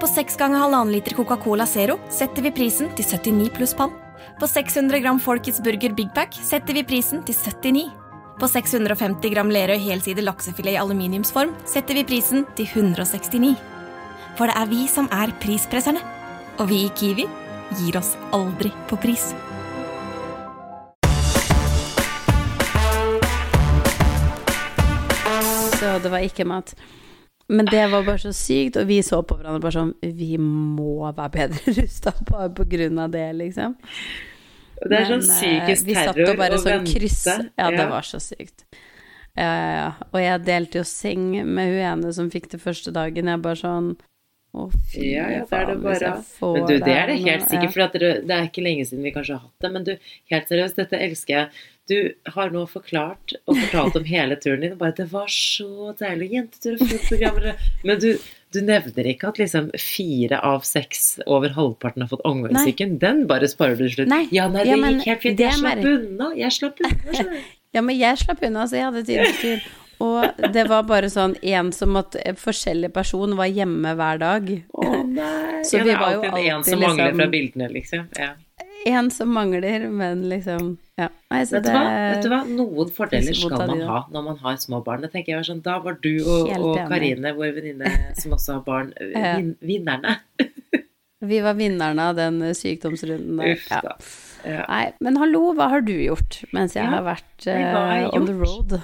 På 0.00 0.08
6 0.08 0.40
ganger 0.40 0.64
halvannen 0.64 0.94
liter 0.96 1.14
Coca-Cola 1.14 1.68
Zero 1.68 1.98
setter 2.08 2.46
vi 2.46 2.54
prisen 2.56 2.88
til 2.96 3.04
79 3.04 3.52
pluss 3.52 3.76
pann. 3.76 3.92
På 4.40 4.48
600 4.48 5.04
gram 5.04 5.20
Folkets 5.20 5.60
Burger 5.60 5.92
Big 5.92 6.08
Pack 6.16 6.32
setter 6.40 6.74
vi 6.74 6.86
prisen 6.88 7.20
til 7.28 7.36
79. 7.36 7.99
På 8.40 8.48
650 8.48 9.34
gram 9.34 9.50
Lerøy 9.52 9.76
helside 9.84 10.22
laksefilet 10.24 10.72
i 10.72 10.78
aluminiumsform 10.80 11.50
setter 11.68 11.98
vi 11.98 12.06
prisen 12.08 12.46
til 12.56 12.70
169. 12.72 13.50
For 14.38 14.48
det 14.48 14.54
er 14.56 14.70
vi 14.70 14.86
som 14.88 15.10
er 15.12 15.34
prispresserne. 15.42 16.00
Og 16.56 16.70
vi 16.70 16.86
i 16.86 16.92
Kiwi 16.96 17.26
gir 17.76 17.98
oss 18.00 18.14
aldri 18.32 18.72
på 18.88 18.96
pris. 19.02 19.26
Så 25.76 25.92
det 26.00 26.08
var 26.08 26.24
ikke 26.24 26.48
mat. 26.48 26.72
Men 27.50 27.68
det 27.68 27.84
var 27.92 28.08
bare 28.08 28.24
så 28.24 28.32
sykt, 28.32 28.80
og 28.80 28.88
vi 28.88 29.02
så 29.04 29.20
på 29.20 29.36
hverandre 29.36 29.60
bare 29.64 29.74
sånn 29.74 29.94
Vi 30.16 30.36
må 30.40 31.10
være 31.10 31.32
bedre 31.34 31.72
rusta 31.82 32.16
bare 32.24 32.48
på 32.56 32.64
grunn 32.72 33.04
av 33.04 33.12
det, 33.12 33.26
liksom. 33.36 33.76
Det 34.80 34.96
er 34.96 35.08
sånn 35.10 35.24
psykisk 35.26 35.84
terror 35.84 35.84
å 35.84 35.84
vente. 35.84 35.84
vi 35.86 35.94
satt 35.94 36.20
og 36.24 36.38
bare 36.40 36.58
sånn 36.58 36.72
vente. 36.78 36.94
kryss. 36.94 37.24
Ja, 37.58 37.70
det 37.70 37.88
var 37.90 38.06
så 38.06 38.20
sykt. 38.22 38.64
Ja, 39.36 39.44
ja, 39.44 39.72
ja. 39.76 39.90
Og 40.10 40.20
jeg 40.20 40.44
delte 40.46 40.80
jo 40.80 40.84
seng 40.88 41.30
med 41.46 41.70
hun 41.70 41.82
ene 41.92 42.12
som 42.16 42.30
fikk 42.32 42.48
det 42.50 42.60
første 42.62 42.92
dagen. 42.92 43.28
Jeg 43.30 43.42
bare 43.44 43.60
sånn 43.60 43.92
Å, 44.50 44.64
fy 44.90 45.12
Ja, 45.12 45.28
ja, 45.30 45.42
faen, 45.46 45.76
hvis 45.84 46.00
jeg 46.02 46.22
får 46.40 46.56
Men 46.56 46.64
du, 46.66 46.72
det 46.82 46.94
er 46.94 47.10
det 47.12 47.18
helt 47.22 47.44
sikkert, 47.46 47.74
for 47.76 47.98
det 48.02 48.34
er 48.34 48.48
ikke 48.48 48.64
lenge 48.66 48.86
siden 48.88 49.04
vi 49.06 49.12
kanskje 49.14 49.36
har 49.36 49.44
hatt 49.44 49.62
det. 49.66 49.70
Men 49.76 49.86
du, 49.86 49.92
helt 50.32 50.50
seriøst, 50.50 50.80
dette 50.80 50.98
elsker 51.06 51.36
jeg. 51.36 51.62
Du 51.90 51.96
har 52.34 52.50
nå 52.54 52.64
forklart 52.70 53.34
og 53.50 53.56
fortalt 53.56 53.96
om 53.98 54.04
hele 54.06 54.36
turen 54.42 54.62
din. 54.62 54.74
og 54.74 54.82
Bare, 54.82 54.94
det 54.98 55.06
var 55.10 55.30
så 55.30 55.94
deilig. 55.98 56.28
Jentetur 56.34 56.76
og 56.76 56.84
fotprogrammer. 56.92 57.64
Men 57.86 58.02
du, 58.02 58.10
du 58.54 58.60
nevner 58.66 59.10
ikke 59.10 59.30
at 59.30 59.40
liksom 59.42 59.70
fire 59.78 60.38
av 60.46 60.66
seks, 60.66 61.08
over 61.26 61.54
halvparten, 61.54 62.06
har 62.06 62.10
fått 62.12 62.26
omgangssyken. 62.26 62.98
Den 63.02 63.24
bare 63.30 63.50
sparer 63.50 63.78
du 63.78 63.86
til 63.86 63.96
slutt. 64.00 64.12
Nei. 64.12 64.24
Ja, 64.34 64.46
nei, 64.50 64.66
det 64.66 64.74
Ja, 64.74 64.78
men 64.82 64.98
gikk 64.98 65.10
helt 65.12 65.26
fint. 65.26 65.42
Jeg 65.46 65.58
slapp 65.62 65.90
unna. 65.94 66.30
Jeg 66.38 66.58
slapp 66.58 66.84
unna. 66.86 67.40
Ja, 67.70 67.84
men 67.86 67.94
jeg 67.94 68.18
slapp 68.18 68.40
unna, 68.42 68.64
så 68.66 68.80
jeg 68.80 68.88
hadde 68.88 69.04
tidens 69.06 69.36
tur. 69.38 69.66
Og 70.00 70.52
det 70.54 70.62
var 70.70 70.86
bare 70.88 71.10
sånn 71.12 71.34
en 71.44 71.72
som 71.76 71.96
at 72.00 72.16
en 72.24 72.38
forskjellig 72.40 72.92
person 72.96 73.34
var 73.36 73.50
hjemme 73.52 73.92
hver 73.98 74.20
dag. 74.22 74.46
Å 74.72 74.92
nei. 75.04 75.60
Så 75.68 75.76
ja, 75.80 75.84
vi 75.84 75.96
var 76.00 76.14
jo 76.14 76.22
alltid 76.24 76.52
en 76.54 76.64
som 76.64 76.80
mangler 76.80 77.10
liksom- 77.10 77.20
fra 77.20 77.26
bildene, 77.34 77.68
liksom. 77.74 78.06
Ja. 78.16 78.30
En 78.86 79.10
som 79.12 79.28
mangler, 79.28 79.90
men 79.90 80.22
liksom 80.30 80.78
Ja. 80.96 81.08
Nei, 81.30 81.42
så 81.44 81.56
Vet 81.56 81.64
du, 81.64 81.70
det? 81.70 82.14
Vet 82.14 82.22
du 82.22 82.28
hva? 82.28 82.40
Noen 82.48 82.90
fordeler 82.92 83.36
skal 83.36 83.66
man 83.68 83.80
ha 83.88 84.06
når 84.12 84.24
man 84.24 84.36
har 84.36 84.56
små 84.56 84.82
barn. 84.84 85.00
Det 85.02 85.12
tenker 85.12 85.32
jeg 85.32 85.36
var 85.36 85.48
sånn, 85.48 85.62
Da 85.62 85.78
var 85.80 85.98
du 86.00 86.24
og, 86.24 86.48
og. 86.58 86.76
Karine, 86.88 87.34
vår 87.36 87.54
venninne 87.56 87.92
som 88.20 88.32
også 88.32 88.54
har 88.54 88.60
barn, 88.64 88.92
vin, 89.00 89.54
vinnerne. 89.60 90.16
Vi 91.20 91.40
var 91.44 91.54
vinnerne 91.54 92.00
av 92.00 92.16
den 92.16 92.40
sykdomsrunden 92.56 93.36
der. 93.36 93.52
Uff 93.52 93.68
da. 93.68 93.96
Ja. 94.48 94.64
Nei, 94.68 94.92
men 95.04 95.16
hallo, 95.20 95.52
hva 95.52 95.68
har 95.68 95.82
du 95.84 95.92
gjort 95.92 96.40
mens 96.56 96.72
jeg 96.72 96.84
Ja, 96.86 96.94
har 96.96 97.04
vært 97.04 97.44
uh, 97.44 97.52
eh, 97.52 98.08
on 98.16 98.24
the 98.24 98.32
gjort? 98.32 98.70
road? 98.72 98.80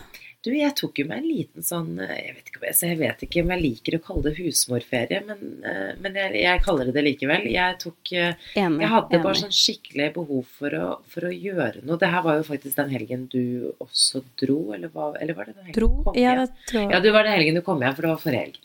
Du, 0.46 0.52
jeg 0.54 0.74
tok 0.78 1.00
jo 1.02 1.06
meg 1.10 1.18
en 1.18 1.26
liten 1.26 1.64
sånn 1.66 1.88
eh, 2.04 2.10
Jeg 2.28 2.34
vet 2.36 2.50
ikke, 2.52 2.60
jeg- 2.68 2.90
jeg 2.90 2.98
vet 3.00 3.22
ikke 3.26 3.42
om 3.42 3.50
jeg 3.50 3.62
liker 3.64 3.96
å 3.96 4.02
kalle 4.04 4.22
det 4.28 4.34
husmorferie, 4.38 5.18
men, 5.26 5.40
eh, 5.66 5.92
men 6.04 6.14
jeg, 6.20 6.36
jeg 6.44 6.62
kaller 6.62 6.86
det 6.86 6.94
det 6.94 7.02
likevel. 7.08 7.48
Jeg 7.50 7.78
tok 7.82 8.12
eh, 8.14 8.34
Enig. 8.62 8.84
Jeg 8.84 8.92
hadde 8.92 9.20
bare 9.24 9.40
sånn 9.40 9.56
skikkelig 9.56 10.06
behov 10.14 10.44
for 10.60 10.76
å, 10.78 10.86
for 11.10 11.26
å 11.26 11.32
gjøre 11.34 11.82
noe. 11.82 11.98
Det 11.98 12.12
her 12.14 12.22
var 12.28 12.38
jo 12.38 12.46
faktisk 12.46 12.78
den 12.78 12.94
helgen 12.94 13.26
du 13.32 13.72
også 13.82 14.22
dro, 14.38 14.60
eller, 14.76 14.88
hva, 14.94 15.08
eller 15.20 15.34
var 15.34 15.50
det 15.50 15.56
den 15.56 15.64
helgen 15.66 15.80
Dro? 15.80 15.88
du 15.98 16.04
kom 16.06 16.14
Ja, 16.22 16.30
hjem? 16.36 16.46
det 16.46 16.70
tror 16.70 16.80
jeg. 16.84 16.90
Ja, 16.94 17.00
det 17.08 17.12
var 17.18 17.26
den 17.26 17.36
helgen 17.40 17.58
du 17.58 17.64
kom 17.66 17.82
hjem, 17.82 17.94
for 17.98 18.06
det 18.06 18.14
var 18.14 18.22
forrige 18.22 18.46
helg. 18.46 18.58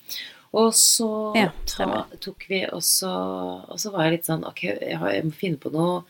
Og 0.54 0.72
så 0.76 1.10
Ja, 1.40 1.50
ta, 1.66 1.90
tok 2.20 2.46
vi, 2.52 2.66
og 2.70 2.82
så, 2.86 3.10
og 3.72 3.78
så 3.80 3.92
var 3.94 4.06
jeg 4.06 4.20
litt 4.20 4.26
sånn 4.30 4.44
Ok, 4.46 4.66
jeg, 4.68 5.24
må 5.24 5.32
finne 5.34 5.58
på 5.58 5.72
noe. 5.74 6.02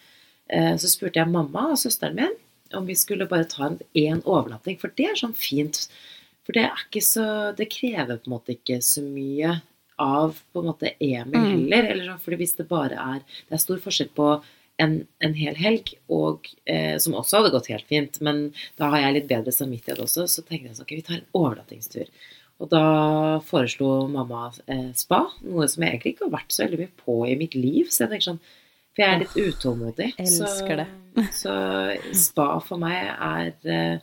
Så 0.51 0.89
spurte 0.91 1.21
jeg 1.21 1.29
mamma 1.31 1.69
og 1.71 1.77
søsteren 1.79 2.17
min 2.17 2.33
om 2.77 2.85
vi 2.87 2.95
skulle 2.95 3.27
bare 3.29 3.45
ta 3.49 3.65
en 3.67 3.79
én 3.95 4.21
overnatting, 4.23 4.79
for 4.79 4.93
det 4.97 5.05
er 5.11 5.19
sånn 5.19 5.35
fint. 5.37 5.87
For 6.45 6.53
det 6.57 6.63
er 6.65 6.85
ikke 6.87 7.03
så 7.05 7.25
Det 7.55 7.69
krever 7.69 8.17
på 8.17 8.27
en 8.29 8.33
måte 8.37 8.55
ikke 8.55 8.79
så 8.81 9.03
mye 9.05 9.61
av 10.01 10.39
på 10.53 10.59
en 10.63 10.69
måte 10.71 10.95
Emil 10.99 11.35
Mm. 11.37 11.51
heller. 11.69 11.91
Eller 11.91 12.05
sånn, 12.09 12.21
fordi 12.23 12.37
hvis 12.41 12.55
det 12.57 12.67
bare 12.69 12.97
er 12.97 13.19
Det 13.49 13.51
er 13.53 13.57
stor 13.57 13.77
forskjell 13.77 14.09
på 14.15 14.41
en, 14.79 15.07
en 15.21 15.33
hel 15.35 15.53
helg, 15.55 15.93
og, 16.09 16.47
eh, 16.65 16.97
som 16.97 17.13
også 17.13 17.37
hadde 17.37 17.51
gått 17.51 17.67
helt 17.67 17.85
fint, 17.85 18.19
men 18.21 18.51
da 18.77 18.89
har 18.89 19.01
jeg 19.01 19.13
litt 19.13 19.27
bedre 19.29 19.51
samvittighet 19.53 19.99
også, 20.01 20.23
så 20.25 20.41
tenkte 20.41 20.69
jeg 20.69 20.75
sånn 20.77 20.87
Ok, 20.87 20.95
vi 20.95 21.01
tar 21.05 21.15
en 21.19 21.27
overnattingstur. 21.35 22.07
Og 22.61 22.69
da 22.69 23.39
foreslo 23.45 24.07
mamma 24.09 24.51
eh, 24.67 24.91
spa, 24.93 25.27
noe 25.43 25.67
som 25.69 25.83
jeg 25.83 25.93
egentlig 25.99 26.15
ikke 26.15 26.25
har 26.31 26.39
vært 26.39 26.49
så 26.53 26.63
veldig 26.65 26.79
mye 26.79 26.97
på 27.05 27.15
i 27.29 27.35
mitt 27.35 27.53
liv. 27.55 27.85
Så 27.89 28.05
jeg 28.05 28.09
tenker 28.15 28.27
sånn 28.31 28.39
For 28.91 29.03
jeg 29.05 29.13
er 29.13 29.21
litt 29.24 29.38
utålmodig. 29.38 30.10
elsker 30.19 30.81
det. 30.83 30.88
Så 31.41 31.53
spa 32.15 32.48
for 32.63 32.79
meg 32.79 33.10
er 33.12 33.50
eh, 33.67 33.98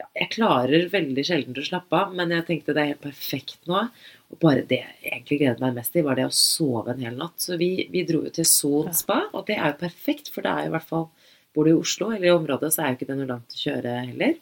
ja, 0.00 0.06
Jeg 0.16 0.30
klarer 0.34 0.88
veldig 0.92 1.24
sjelden 1.24 1.56
å 1.56 1.64
slappe 1.64 1.96
av, 1.96 2.14
men 2.16 2.32
jeg 2.34 2.46
tenkte 2.48 2.74
det 2.76 2.82
er 2.82 2.92
helt 2.94 3.04
perfekt 3.04 3.68
nå. 3.70 3.86
Og 4.30 4.40
bare 4.42 4.64
det 4.68 4.82
jeg 4.82 5.12
egentlig 5.12 5.40
gledet 5.40 5.64
meg 5.64 5.76
mest 5.80 5.94
til, 5.96 6.06
var 6.06 6.20
det 6.20 6.28
å 6.28 6.34
sove 6.36 6.94
en 6.94 7.02
hel 7.04 7.16
natt. 7.20 7.36
Så 7.42 7.58
vi, 7.60 7.72
vi 7.92 8.04
dro 8.08 8.22
jo 8.26 8.32
til 8.34 8.48
Son 8.48 8.92
spa, 8.96 9.22
og 9.32 9.48
det 9.48 9.58
er 9.58 9.72
jo 9.72 9.80
perfekt, 9.82 10.32
for 10.32 10.46
det 10.46 10.52
er 10.52 10.68
jo 10.68 10.72
i 10.72 10.76
hvert 10.78 10.92
fall 10.94 11.10
Bor 11.50 11.66
du 11.66 11.72
i 11.72 11.74
Oslo 11.74 12.12
eller 12.14 12.28
i 12.28 12.30
området, 12.30 12.68
så 12.70 12.84
er 12.84 12.92
jo 12.92 12.96
ikke 13.00 13.06
det 13.08 13.14
noe 13.18 13.26
langt 13.26 13.56
å 13.56 13.58
kjøre 13.58 13.94
heller. 14.06 14.36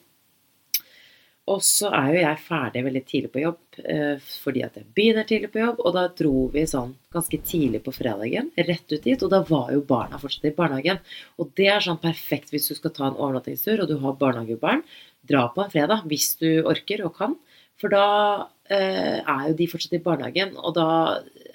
Og 1.48 1.62
så 1.64 1.88
er 1.94 2.10
jo 2.12 2.20
jeg 2.20 2.40
ferdig 2.44 2.82
veldig 2.84 3.02
tidlig 3.08 3.30
på 3.32 3.42
jobb, 3.42 3.58
eh, 3.80 4.28
fordi 4.42 4.62
at 4.66 4.76
jeg 4.76 4.88
begynner 4.96 5.26
tidlig 5.28 5.50
på 5.54 5.62
jobb. 5.62 5.80
Og 5.80 5.94
da 5.96 6.04
dro 6.20 6.46
vi 6.52 6.64
sånn 6.68 6.94
ganske 7.14 7.40
tidlig 7.50 7.80
på 7.86 7.94
fredagen, 7.96 8.50
rett 8.56 8.92
ut 8.92 9.04
dit. 9.04 9.24
Og 9.24 9.32
da 9.32 9.40
var 9.48 9.72
jo 9.72 9.84
barna 9.88 10.20
fortsatt 10.20 10.50
i 10.50 10.54
barnehagen. 10.56 11.00
Og 11.40 11.52
det 11.58 11.70
er 11.72 11.84
sånn 11.84 12.00
perfekt 12.02 12.52
hvis 12.52 12.68
du 12.70 12.76
skal 12.76 12.94
ta 12.96 13.08
en 13.08 13.18
overnattingstur, 13.18 13.82
og 13.82 13.90
du 13.90 13.96
har 14.02 14.18
barnehagebarn. 14.20 14.84
Dra 15.28 15.48
på 15.54 15.64
en 15.64 15.72
fredag 15.72 16.06
hvis 16.10 16.34
du 16.42 16.50
orker 16.68 17.04
og 17.08 17.16
kan. 17.18 17.38
For 17.78 17.92
da 17.92 18.06
eh, 18.70 19.20
er 19.22 19.44
jo 19.50 19.58
de 19.58 19.68
fortsatt 19.70 19.96
i 19.96 20.02
barnehagen, 20.04 20.56
og 20.58 20.74
da 20.76 20.88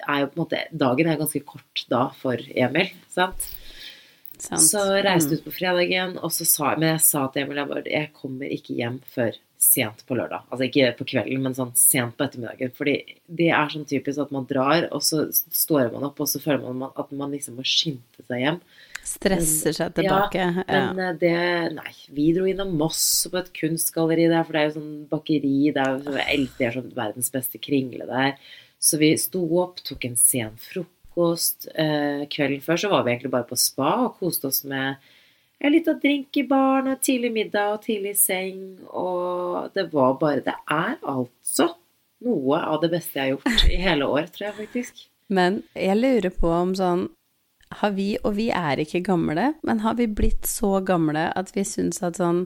er 0.08 0.24
jo 0.24 0.30
på 0.30 0.38
en 0.38 0.42
måte 0.44 0.62
Dagen 0.72 1.10
er 1.10 1.20
ganske 1.20 1.42
kort 1.46 1.84
da 1.90 2.08
for 2.16 2.40
Emil, 2.54 2.90
sant. 3.12 3.52
Sant. 4.34 4.64
Så 4.66 4.80
reiste 5.04 5.36
jeg 5.36 5.40
ut 5.40 5.46
på 5.46 5.54
fredagen, 5.54 6.16
og 6.18 6.32
så 6.34 6.44
sa 6.48 6.74
Men 6.74 6.96
jeg 6.96 7.04
sa 7.06 7.26
til 7.32 7.44
Emil 7.44 7.60
jeg, 7.60 7.70
bare, 7.70 7.84
jeg 7.86 8.10
kommer 8.16 8.50
ikke 8.50 8.76
hjem 8.76 8.98
før 9.14 9.36
sent 9.64 10.02
på 10.06 10.16
lørdag. 10.18 10.44
Altså 10.52 10.66
ikke 10.66 10.90
på 10.98 11.06
kvelden, 11.14 11.44
men 11.44 11.56
sånn 11.56 11.72
sent 11.78 12.16
på 12.18 12.26
ettermiddagen. 12.26 12.72
Fordi 12.76 12.96
det 13.40 13.50
er 13.56 13.70
sånn 13.72 13.86
typisk 13.88 14.24
at 14.26 14.34
man 14.34 14.48
drar, 14.50 14.88
og 14.94 15.04
så 15.04 15.24
står 15.32 15.92
man 15.94 16.08
opp, 16.10 16.20
og 16.20 16.30
så 16.30 16.42
føler 16.42 16.64
man 16.66 16.90
at 16.92 17.14
man 17.16 17.32
liksom 17.34 17.56
må 17.58 17.64
skynde 17.68 18.26
seg 18.28 18.44
hjem. 18.44 18.60
Stresser 19.04 19.76
seg 19.76 19.92
tilbake. 19.98 20.40
Ja, 20.40 20.64
Men 20.64 21.00
eh, 21.02 21.16
det 21.20 21.34
Nei. 21.76 21.92
Vi 22.16 22.30
dro 22.36 22.46
innom 22.48 22.72
Moss 22.80 23.26
på 23.30 23.40
et 23.40 23.52
kunstgalleri 23.56 24.30
der, 24.32 24.44
for 24.44 24.56
det 24.56 24.62
er 24.62 24.70
jo 24.70 24.76
sånn 24.78 24.92
bakeri. 25.10 25.56
Det 25.76 25.84
er 25.84 26.76
sånn 26.78 26.92
verdens 26.96 27.32
beste 27.34 27.60
kringle 27.60 28.08
der. 28.08 28.36
Så 28.80 29.00
vi 29.00 29.12
sto 29.20 29.44
opp, 29.60 29.82
tok 29.84 30.08
en 30.08 30.16
sen 30.20 30.56
frokost. 30.60 31.68
Eh, 31.72 32.24
kvelden 32.32 32.64
før 32.64 32.80
så 32.80 32.92
var 32.92 33.04
vi 33.04 33.14
egentlig 33.14 33.32
bare 33.36 33.48
på 33.48 33.60
spa 33.60 33.92
og 34.06 34.18
koste 34.20 34.48
oss 34.50 34.64
med 34.68 35.00
en 35.60 35.72
liten 35.72 35.98
drink 36.02 36.36
i 36.36 36.44
baren 36.48 36.90
og 36.92 37.00
tidlig 37.04 37.32
middag 37.32 37.76
og 37.76 37.82
tidlig 37.86 38.14
seng. 38.18 38.60
Og 38.90 39.70
det 39.74 39.88
var 39.92 40.18
bare 40.20 40.44
Det 40.44 40.54
er 40.70 40.96
altså 41.00 41.70
noe 42.24 42.60
av 42.60 42.80
det 42.82 42.90
beste 42.94 43.18
jeg 43.18 43.24
har 43.24 43.34
gjort 43.36 43.68
i 43.70 43.80
hele 43.80 44.08
år, 44.08 44.30
tror 44.32 44.48
jeg 44.48 44.58
faktisk. 44.62 45.04
Men 45.28 45.62
jeg 45.74 45.98
lurer 45.98 46.32
på 46.34 46.50
om 46.52 46.74
sånn 46.76 47.08
Har 47.80 47.94
vi, 47.96 48.18
og 48.22 48.36
vi 48.36 48.50
er 48.54 48.78
ikke 48.78 49.00
gamle, 49.02 49.54
men 49.66 49.80
har 49.82 49.96
vi 49.98 50.06
blitt 50.06 50.46
så 50.46 50.78
gamle 50.84 51.30
at 51.34 51.48
vi 51.56 51.64
syns 51.66 52.02
at 52.06 52.20
sånn 52.20 52.44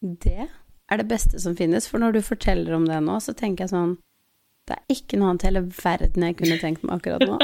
Det 0.00 0.46
er 0.90 1.00
det 1.00 1.08
beste 1.08 1.40
som 1.40 1.56
finnes? 1.56 1.88
For 1.88 1.98
når 1.98 2.12
du 2.12 2.22
forteller 2.22 2.76
om 2.76 2.86
det 2.86 3.00
nå, 3.02 3.18
så 3.20 3.34
tenker 3.34 3.64
jeg 3.64 3.72
sånn 3.72 3.96
Det 4.70 4.76
er 4.78 4.94
ikke 4.94 5.18
noe 5.18 5.32
annet 5.32 5.42
i 5.42 5.48
hele 5.48 5.62
verden 5.74 6.24
jeg 6.28 6.36
kunne 6.38 6.56
tenkt 6.62 6.84
meg 6.86 7.00
akkurat 7.00 7.24
nå. 7.26 7.38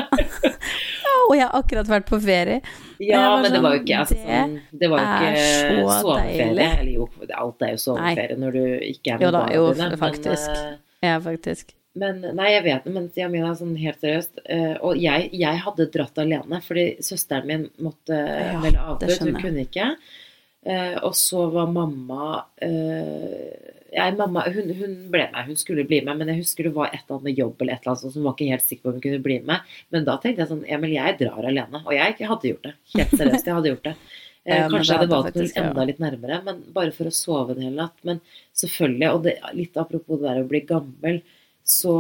og 1.27 1.33
jeg 1.35 1.43
har 1.43 1.55
akkurat 1.59 1.89
vært 1.91 2.05
på 2.07 2.19
ferie. 2.23 2.59
Ja, 3.03 3.23
men, 3.35 3.47
men 3.49 3.57
det 3.57 3.63
var 3.65 3.75
jo 3.75 3.81
sånn, 3.81 3.87
ikke 3.89 3.97
altså, 4.03 4.19
det 4.19 4.27
sånn, 4.37 4.53
Det 4.83 4.91
var 4.93 5.01
jo 5.03 5.09
ikke 5.17 5.47
så 5.47 5.97
soveferie. 6.05 6.37
deilig. 6.45 6.69
Eller 6.77 6.93
jo, 6.93 7.09
alt 7.41 7.65
er 7.67 7.73
jo 7.75 7.81
soveferie 7.83 8.37
når 8.45 8.59
du 8.59 8.63
ikke 8.93 9.11
er 9.17 9.19
med 9.19 9.27
Jo 9.27 9.33
da, 9.35 9.43
jo, 9.57 9.65
faktisk. 10.05 10.53
Men, 10.55 10.69
eh, 10.71 11.09
Ja, 11.09 11.17
faktisk. 11.25 11.75
men 11.99 12.23
nei, 12.39 12.47
jeg 12.55 12.65
vet 12.69 12.87
det, 12.87 12.93
men 12.95 13.09
Jamina, 13.17 13.51
sånn 13.59 13.75
helt 13.81 14.01
seriøst 14.05 14.41
eh, 14.45 14.77
Og 14.87 15.01
jeg, 15.03 15.29
jeg 15.37 15.63
hadde 15.67 15.89
dratt 15.97 16.23
alene, 16.23 16.61
fordi 16.65 16.87
søsteren 17.05 17.51
min 17.51 17.67
måtte 17.83 18.17
Ja, 18.23 18.55
melde 18.63 18.87
avbud. 18.95 19.17
Hun 19.27 19.41
kunne 19.43 19.67
ikke. 19.67 19.91
Eh, 20.67 20.97
og 21.03 21.13
så 21.19 21.45
var 21.53 21.69
mamma 21.71 22.45
eh, 22.63 23.75
jeg, 23.97 24.15
mamma, 24.19 24.43
hun, 24.53 24.69
hun 24.79 24.95
ble 25.15 25.25
med, 25.33 25.47
hun 25.49 25.57
skulle 25.57 25.87
bli 25.89 26.03
med, 26.05 26.19
men 26.21 26.29
jeg 26.33 26.43
husker 26.43 26.69
det 26.69 26.75
var 26.77 26.91
et 26.93 27.01
eller 27.07 27.17
annet 27.23 27.39
jobb 27.41 27.63
eller 27.65 27.73
et 27.75 27.81
eller 27.83 27.93
annet 27.95 28.03
sånt, 28.05 28.13
så 28.15 28.21
hun 28.21 28.27
var 28.29 28.35
ikke 28.37 28.51
helt 28.53 28.67
sikker 28.67 28.83
på 28.85 28.91
om 28.93 28.97
hun 28.99 29.05
kunne 29.07 29.23
bli 29.25 29.39
med. 29.49 29.73
Men 29.95 30.05
da 30.05 30.17
tenkte 30.23 30.43
jeg 30.45 30.51
sånn 30.53 30.65
Emil, 30.77 30.93
jeg 30.99 31.17
drar 31.23 31.49
alene. 31.51 31.81
Og 31.87 31.93
jeg 31.97 32.29
hadde 32.29 32.51
gjort 32.53 32.67
det. 32.69 32.75
Helt 32.95 33.15
seriøst, 33.17 33.47
jeg 33.49 33.57
hadde 33.61 33.73
gjort 33.75 33.91
det. 33.91 33.97
Eh, 34.47 34.61
Ja, 34.61 34.67
Kanskje 34.71 34.93
jeg 34.93 35.01
hadde 35.01 35.11
valgt 35.11 35.25
noe 35.27 35.43
faktisk, 35.43 35.57
ja. 35.59 35.63
enda 35.73 35.85
litt 35.89 35.99
nærmere, 35.99 36.37
men 36.47 36.59
bare 36.77 36.93
for 36.95 37.09
å 37.09 37.11
sove 37.11 37.57
en 37.57 37.65
hel 37.67 37.73
natt. 37.75 37.97
Men 38.07 38.21
selvfølgelig, 38.55 39.09
og 39.17 39.25
det, 39.25 39.33
litt 39.59 39.75
apropos 39.83 40.21
det 40.21 40.29
der 40.29 40.39
å 40.45 40.47
bli 40.53 40.61
gammel, 40.69 41.17
så 41.67 41.95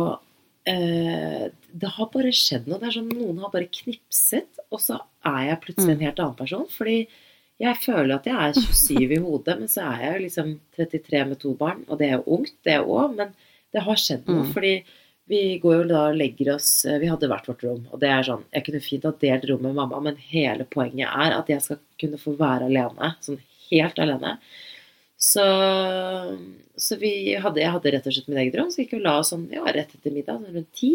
eh, 0.70 1.48
Det 1.76 1.90
har 1.96 2.08
bare 2.12 2.30
skjedd 2.30 2.68
noe. 2.70 2.78
Det 2.78 2.86
er 2.86 2.94
sånn 3.00 3.10
Noen 3.10 3.40
har 3.42 3.50
bare 3.50 3.66
knipset, 3.80 4.62
og 4.70 4.78
så 4.80 5.00
er 5.26 5.40
jeg 5.50 5.60
plutselig 5.64 5.90
Mm. 5.96 5.98
en 5.98 6.06
helt 6.06 6.22
annen 6.22 6.38
person. 6.38 6.66
Fordi 6.70 6.96
jeg 7.62 7.78
føler 7.80 8.18
at 8.18 8.26
jeg 8.28 8.36
er 8.36 8.58
27 8.58 9.16
i 9.16 9.22
hodet, 9.24 9.56
men 9.62 9.70
så 9.72 9.86
er 9.88 10.02
jeg 10.02 10.12
jo 10.12 10.22
liksom 10.26 10.52
33 10.76 11.24
med 11.30 11.40
to 11.40 11.54
barn. 11.56 11.82
Og 11.88 12.00
det 12.00 12.10
er 12.10 12.18
jo 12.18 12.36
ungt, 12.36 12.56
det 12.68 12.76
òg, 12.82 13.16
men 13.16 13.32
det 13.72 13.84
har 13.86 14.00
skjedd 14.00 14.28
noe. 14.28 14.44
Mm. 14.44 14.52
Fordi 14.52 14.74
vi 15.26 15.40
går 15.62 15.78
jo 15.80 15.86
da 15.90 16.02
og 16.10 16.18
legger 16.20 16.52
oss 16.52 16.68
eh, 16.86 17.00
Vi 17.02 17.08
hadde 17.10 17.26
hvert 17.26 17.48
vårt 17.50 17.64
rom, 17.66 17.80
og 17.90 17.98
det 17.98 18.12
er 18.14 18.22
sånn 18.28 18.44
Jeg 18.54 18.62
kunne 18.68 18.82
fint 18.84 19.08
ha 19.08 19.10
delt 19.24 19.48
rom 19.50 19.64
med 19.66 19.74
mamma, 19.74 19.98
men 20.04 20.20
hele 20.30 20.68
poenget 20.70 21.08
er 21.08 21.34
at 21.34 21.50
jeg 21.50 21.64
skal 21.64 21.80
kunne 21.98 22.20
få 22.20 22.36
være 22.38 22.68
alene. 22.68 23.10
Sånn 23.24 23.40
helt 23.70 23.98
alene. 24.04 24.36
Så, 25.16 25.44
så 26.76 26.98
vi 27.00 27.10
hadde, 27.40 27.62
jeg 27.64 27.72
hadde 27.72 27.92
rett 27.94 28.06
og 28.06 28.14
slett 28.14 28.30
mitt 28.30 28.42
eget 28.44 28.60
rom, 28.60 28.70
så 28.70 28.84
gikk 28.84 28.94
vi 28.94 29.00
og 29.00 29.06
la 29.08 29.18
oss 29.22 29.32
sånn 29.32 29.48
ja, 29.50 29.64
rett 29.64 29.96
etter 29.96 30.14
middag, 30.14 30.44
sånn 30.44 30.60
rundt 30.60 30.74
ti. 30.76 30.92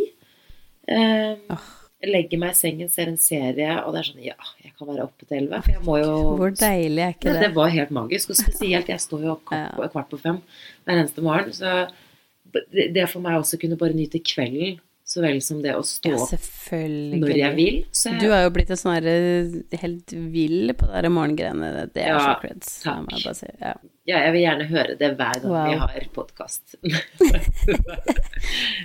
Eh, 2.01 2.09
legger 2.09 2.41
meg 2.41 2.53
i 2.55 2.59
sengen, 2.59 2.91
ser 2.91 3.11
en 3.11 3.19
serie, 3.21 3.71
og 3.85 3.93
det 3.93 4.01
er 4.01 4.09
sånn 4.09 4.23
Ja, 4.25 4.37
jeg 4.63 4.73
kan 4.77 4.89
være 4.89 5.07
oppe 5.07 5.27
til 5.27 5.39
elleve, 5.41 5.61
for 5.65 5.75
jeg 5.75 5.85
må 5.87 5.97
jo 6.01 6.13
Hvor 6.41 6.55
deilig 6.61 7.05
er 7.05 7.15
ikke 7.15 7.29
ja, 7.29 7.35
det? 7.37 7.47
det 7.47 7.55
var 7.57 7.73
helt 7.77 7.95
magisk. 7.97 8.33
Og 8.33 8.39
spesielt, 8.41 8.91
jeg 8.91 9.03
står 9.07 9.27
jo 9.27 9.35
opp 9.37 9.51
kvart 9.51 10.11
på, 10.11 10.21
fem 10.21 10.41
hver 10.85 10.97
eneste 10.97 11.25
morgen. 11.25 11.53
Så 11.55 11.89
det 12.71 13.07
for 13.07 13.23
meg 13.23 13.39
også 13.39 13.59
kunne 13.61 13.79
bare 13.79 13.95
nyte 13.95 14.19
kvelden 14.25 14.79
så 15.11 15.19
vel 15.23 15.41
som 15.43 15.59
det 15.63 15.73
å 15.75 15.81
stå 15.83 16.11
Ja, 16.13 16.19
opp 16.23 16.69
når 16.71 17.33
jeg 17.35 17.55
vil. 17.57 17.79
Så 17.91 18.13
Du 18.21 18.29
har 18.31 18.45
jo 18.45 18.51
blitt 18.55 18.69
en 18.71 18.79
sånn 18.79 18.93
herre 18.95 19.15
helt 19.81 20.13
vill 20.31 20.71
på 20.77 20.87
de 20.87 21.11
morgengreiene. 21.11 21.71
Det 21.91 22.05
er 22.05 22.13
Ja, 22.13 22.21
så 22.23 22.35
creds. 22.39 22.69
takk. 22.85 23.11
jeg 23.25 23.35
si. 23.41 23.49
Ja. 23.59 23.73
ja, 24.07 24.21
jeg 24.27 24.31
vil 24.37 24.43
gjerne 24.45 24.67
høre 24.71 24.95
det 25.01 25.09
hver 25.19 25.41
gang 25.43 25.67
vi 25.67 25.77
har 25.83 26.07
podkast. 26.15 26.77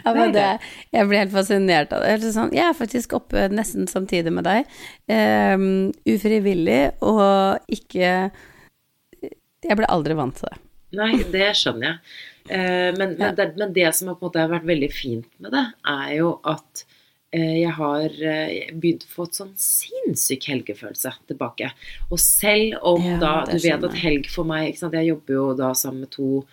Ja, 0.05 0.13
men 0.15 0.35
det, 0.35 0.45
jeg 0.93 1.09
blir 1.09 1.19
helt 1.23 1.33
fascinert 1.35 1.95
av 1.97 2.03
det. 2.05 2.19
Sånn, 2.35 2.53
jeg 2.55 2.67
er 2.69 2.77
faktisk 2.77 3.15
oppe 3.17 3.47
nesten 3.53 3.87
samtidig 3.91 4.35
med 4.35 4.47
deg. 4.47 4.69
Um, 5.11 5.93
ufrivillig 6.07 6.83
og 7.07 7.63
ikke 7.73 8.31
Jeg 9.67 9.79
ble 9.79 9.89
aldri 9.91 10.15
vant 10.19 10.37
til 10.39 10.51
det. 10.51 10.59
Nei, 10.97 11.13
det 11.33 11.49
skjønner 11.59 11.89
jeg. 11.89 11.99
Eh, 12.51 12.91
men, 12.99 13.17
men, 13.19 13.35
det, 13.39 13.47
men 13.59 13.73
det 13.77 13.89
som 13.95 14.09
har 14.09 14.17
på 14.19 14.27
en 14.27 14.29
måte 14.31 14.43
har 14.45 14.53
vært 14.53 14.69
veldig 14.69 14.91
fint 14.95 15.27
med 15.43 15.53
det, 15.55 15.65
er 15.93 16.13
jo 16.19 16.29
at 16.47 16.85
eh, 17.33 17.57
jeg 17.63 17.73
har 17.79 18.05
eh, 18.33 18.71
begynt 18.75 19.07
å 19.07 19.11
få 19.15 19.27
et 19.29 19.41
sånn 19.41 19.55
sinnssyk 19.61 20.47
helgefølelse 20.53 21.13
tilbake. 21.33 21.73
Og 22.11 22.21
selv 22.23 22.79
om 22.87 23.03
Ja, 23.05 23.19
da 23.23 23.35
Du 23.51 23.59
vet 23.59 23.85
at 23.91 23.99
helg 24.03 24.31
for 24.33 24.45
meg 24.49 24.71
ikke 24.71 24.85
sant? 24.85 24.95
Jeg 24.99 25.11
jobber 25.13 25.39
jo 25.39 25.47
da 25.59 25.73
sammen 25.75 26.07
med 26.07 26.11
to 26.15 26.45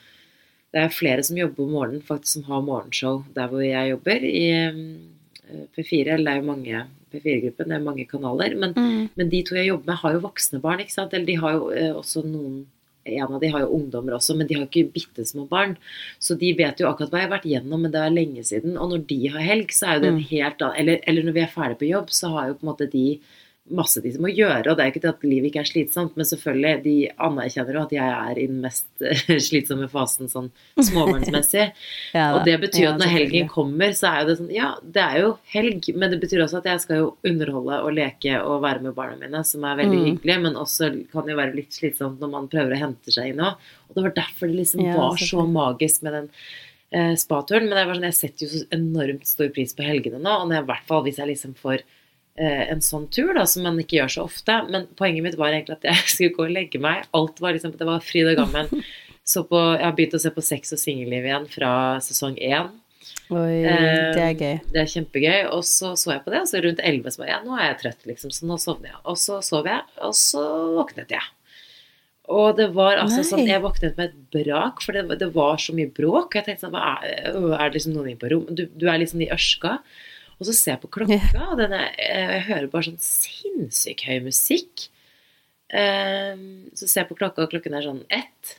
Det 0.73 0.81
er 0.81 0.89
flere 0.89 1.21
som 1.23 1.37
jobber 1.37 1.63
om 1.67 1.71
morgenen, 1.77 2.01
faktisk 2.01 2.39
som 2.39 2.43
har 2.49 2.63
morgenshow 2.65 3.23
der 3.35 3.47
hvor 3.51 3.61
jeg 3.61 3.91
jobber, 3.93 4.23
i 4.25 4.45
eh, 4.57 5.67
P4. 5.77 6.15
Eller 6.15 6.23
det 6.25 6.31
er 6.33 6.39
jo 6.41 6.47
mange 6.49 6.85
P4-gruppen, 7.13 7.69
det 7.69 7.75
er 7.77 7.83
mange 7.85 8.05
kanaler. 8.09 8.55
Men, 8.57 8.73
Mm. 8.73 9.09
men 9.15 9.29
de 9.29 9.43
to 9.45 9.53
jeg 9.55 9.67
jobber 9.67 9.85
med, 9.91 9.99
har 10.01 10.13
jo 10.15 10.23
voksne 10.23 10.59
barn, 10.63 10.79
ikke 10.81 10.95
sant. 10.95 11.13
Eller 11.13 11.27
de 11.29 11.35
har 11.37 11.53
jo 11.53 11.67
også 11.99 12.23
noen 12.25 12.63
En 13.05 13.33
av 13.33 13.39
de 13.41 13.49
har 13.51 13.59
jo 13.65 13.73
ungdommer 13.75 14.13
også, 14.15 14.35
men 14.37 14.47
de 14.47 14.55
har 14.55 14.65
ikke 14.67 14.93
bitte 14.93 15.25
små 15.27 15.43
barn. 15.49 15.77
Så 16.23 16.37
de 16.39 16.53
vet 16.55 16.79
jo 16.79 16.87
akkurat 16.87 17.11
hva 17.11 17.19
jeg 17.19 17.27
har 17.29 17.33
vært 17.37 17.49
gjennom, 17.51 17.81
men 17.81 17.91
det 17.91 17.99
er 17.99 18.13
lenge 18.15 18.43
siden. 18.47 18.77
Og 18.77 18.89
når 18.93 19.07
de 19.07 19.17
har 19.33 19.41
helg, 19.43 19.67
så 19.75 19.87
er 19.89 19.93
jo 19.95 20.01
det 20.05 20.09
en 20.13 20.19
Mm. 20.21 20.27
helt 20.29 20.61
annen 20.61 20.79
eller, 20.79 20.99
eller 21.07 21.23
når 21.23 21.33
vi 21.33 21.41
er 21.41 21.51
ferdig 21.55 21.77
på 21.79 21.89
jobb, 21.89 22.07
så 22.09 22.29
har 22.31 22.47
jo 22.47 22.53
på 22.53 22.63
en 22.63 22.71
måte 22.71 22.91
de 22.91 23.19
masse 23.71 24.01
de 24.03 24.11
må 24.19 24.27
gjøre. 24.27 24.67
Og 24.69 24.75
det 24.75 24.83
er 24.83 24.89
jo 24.89 24.91
ikke 24.91 25.01
til 25.05 25.11
at 25.13 25.21
livet 25.23 25.47
ikke 25.49 25.61
er 25.61 25.67
slitsomt, 25.69 26.17
men 26.19 26.27
selvfølgelig, 26.27 26.73
de 26.83 26.95
anerkjenner 27.23 27.77
jo 27.77 27.83
at 27.85 27.93
jeg 27.95 28.09
er 28.27 28.39
i 28.41 28.47
den 28.49 28.57
mest 28.65 28.85
eh, 29.07 29.37
slitsomme 29.39 29.87
fasen 29.91 30.27
sånn 30.31 30.49
småbarnsmessig. 30.83 31.69
Ja, 32.13 32.25
Og 32.35 32.43
det 32.45 32.57
betyr 32.61 32.83
ja, 32.83 32.89
at 32.93 32.99
når 33.01 33.09
helgen 33.13 33.47
kommer, 33.49 33.93
så 33.97 34.09
er 34.11 34.17
jo 34.21 34.27
det 34.27 34.35
sånn 34.41 34.51
Ja, 34.53 34.67
det 34.83 35.01
er 35.05 35.15
jo 35.23 35.29
helg, 35.53 35.87
men 35.97 36.11
det 36.13 36.19
betyr 36.21 36.43
også 36.43 36.59
at 36.59 36.67
jeg 36.69 36.83
skal 36.83 36.99
jo 36.99 37.07
underholde 37.25 37.79
og 37.87 37.95
leke 37.95 38.35
og 38.43 38.59
være 38.65 38.83
med 38.85 38.93
barna 38.97 39.15
mine, 39.23 39.41
som 39.47 39.63
er 39.65 39.79
veldig 39.79 39.97
Mm. 40.01 40.05
hyggelig, 40.11 40.35
men 40.43 40.59
også 40.59 40.91
kan 41.13 41.31
jo 41.31 41.39
være 41.39 41.55
litt 41.57 41.73
slitsomt 41.73 42.19
når 42.21 42.29
man 42.35 42.47
prøver 42.51 42.75
å 42.75 42.81
hente 42.83 43.11
seg 43.15 43.31
inn 43.31 43.41
òg. 43.47 43.57
Og 43.89 43.95
det 43.97 44.03
var 44.09 44.15
derfor 44.19 44.51
det 44.51 44.59
liksom 44.59 44.83
Ja, 44.85 44.93
var 44.99 45.17
så 45.23 45.47
magisk 45.49 46.03
med 46.05 46.13
den 46.19 46.29
eh, 46.91 47.15
spaturen. 47.17 47.69
Men 47.69 47.77
det 47.79 47.87
var 47.87 47.95
sånn, 47.97 48.09
jeg 48.11 48.19
setter 48.19 48.45
jo 48.45 48.51
så 48.53 48.63
enormt 48.75 49.25
stor 49.29 49.49
pris 49.55 49.73
på 49.73 49.87
helgene 49.87 50.19
nå, 50.21 50.35
og 50.41 50.47
når 50.51 50.59
jeg, 50.59 50.63
i 50.67 50.71
hvert 50.73 50.87
fall 50.91 51.03
hvis 51.07 51.19
jeg 51.23 51.31
liksom 51.31 51.55
får 51.63 51.83
en 52.41 52.81
sånn 52.81 53.07
tur, 53.13 53.33
da, 53.37 53.45
som 53.49 53.65
man 53.67 53.77
ikke 53.81 53.99
gjør 53.99 54.13
så 54.15 54.27
ofte. 54.27 54.55
Men 54.73 54.87
poenget 54.99 55.25
mitt 55.25 55.39
var 55.39 55.53
egentlig 55.53 55.77
at 55.79 55.89
jeg 55.91 56.05
skulle 56.13 56.37
gå 56.37 56.47
og 56.47 56.55
legge 56.55 56.81
meg. 56.81 57.07
Alt 57.13 57.41
var 57.43 57.53
liksom 57.55 57.75
Det 57.77 57.89
var 57.89 58.05
fryd 58.05 58.33
og 58.33 58.39
gammen. 58.43 58.71
Så 59.23 59.45
på, 59.47 59.55
jeg 59.55 59.85
har 59.85 59.93
begynt 59.95 60.17
å 60.17 60.19
se 60.19 60.33
på 60.35 60.41
Sex 60.43 60.73
og 60.75 60.79
singelliv 60.81 61.23
igjen 61.23 61.45
fra 61.47 61.69
sesong 62.03 62.33
én. 62.43 62.73
Oi, 63.31 63.61
Eh, 63.63 64.09
det 64.15 64.23
er 64.23 64.33
gøy. 64.35 64.57
Det 64.73 64.81
er 64.81 64.89
kjempegøy. 64.91 65.37
Og 65.55 65.63
så 65.67 65.93
så 65.99 66.11
jeg 66.11 66.25
på 66.25 66.33
det, 66.33 66.41
og 66.43 66.49
så 66.51 66.59
rundt 66.63 66.81
11 66.83 67.13
så 67.15 67.21
var 67.21 67.29
jeg, 67.29 67.37
ja, 67.37 67.39
nå 67.45 67.55
er 67.55 67.69
jeg 67.69 67.77
trøtt, 67.83 68.03
liksom, 68.09 68.33
så 68.35 68.49
nå 68.49 68.57
sovner 68.59 68.91
jeg. 68.91 68.99
Og 69.07 69.21
så 69.21 69.39
sov 69.45 69.69
jeg, 69.69 69.85
og 70.03 70.17
så 70.19 70.43
våknet 70.75 71.15
jeg. 71.15 71.29
Og 72.33 72.55
det 72.55 72.69
var 72.75 73.01
altså 73.01 73.19
Nei. 73.19 73.27
sånn 73.27 73.49
Jeg 73.49 73.63
våknet 73.63 73.97
med 73.99 74.11
et 74.11 74.19
brak, 74.31 74.83
for 74.83 74.95
det, 74.95 75.17
det 75.19 75.27
var 75.35 75.59
så 75.59 75.75
mye 75.75 75.91
bråk. 75.91 76.31
Og 76.31 76.37
jeg 76.39 76.45
tenkte 76.47 76.67
sånn 76.69 76.77
Er, 76.79 77.31
øh, 77.33 77.51
er 77.57 77.67
det 77.67 77.79
liksom 77.79 77.95
noen 77.97 78.13
inne 78.13 78.21
på 78.21 78.31
rom? 78.31 78.45
Du, 78.47 78.63
du 78.67 78.85
er 78.87 79.01
liksom 79.01 79.23
i 79.25 79.31
ørska. 79.33 79.77
Og 80.39 80.47
så 80.49 80.55
ser 80.55 80.75
jeg 80.75 80.83
på 80.83 80.91
klokka, 80.97 81.45
og 81.51 81.61
den 81.61 81.75
er, 81.77 81.93
jeg, 81.99 82.41
hører 82.49 82.71
bare 82.73 82.89
sånn 82.89 82.99
sinnssykt 83.03 84.05
høy 84.09 84.19
musikk. 84.25 84.89
Ehm, 85.73 86.69
så 86.77 86.87
ser 86.87 87.03
jeg 87.03 87.11
på 87.11 87.17
klokka, 87.19 87.45
og 87.45 87.53
klokken 87.53 87.77
er 87.77 87.85
sånn 87.85 88.03
ett. 88.13 88.57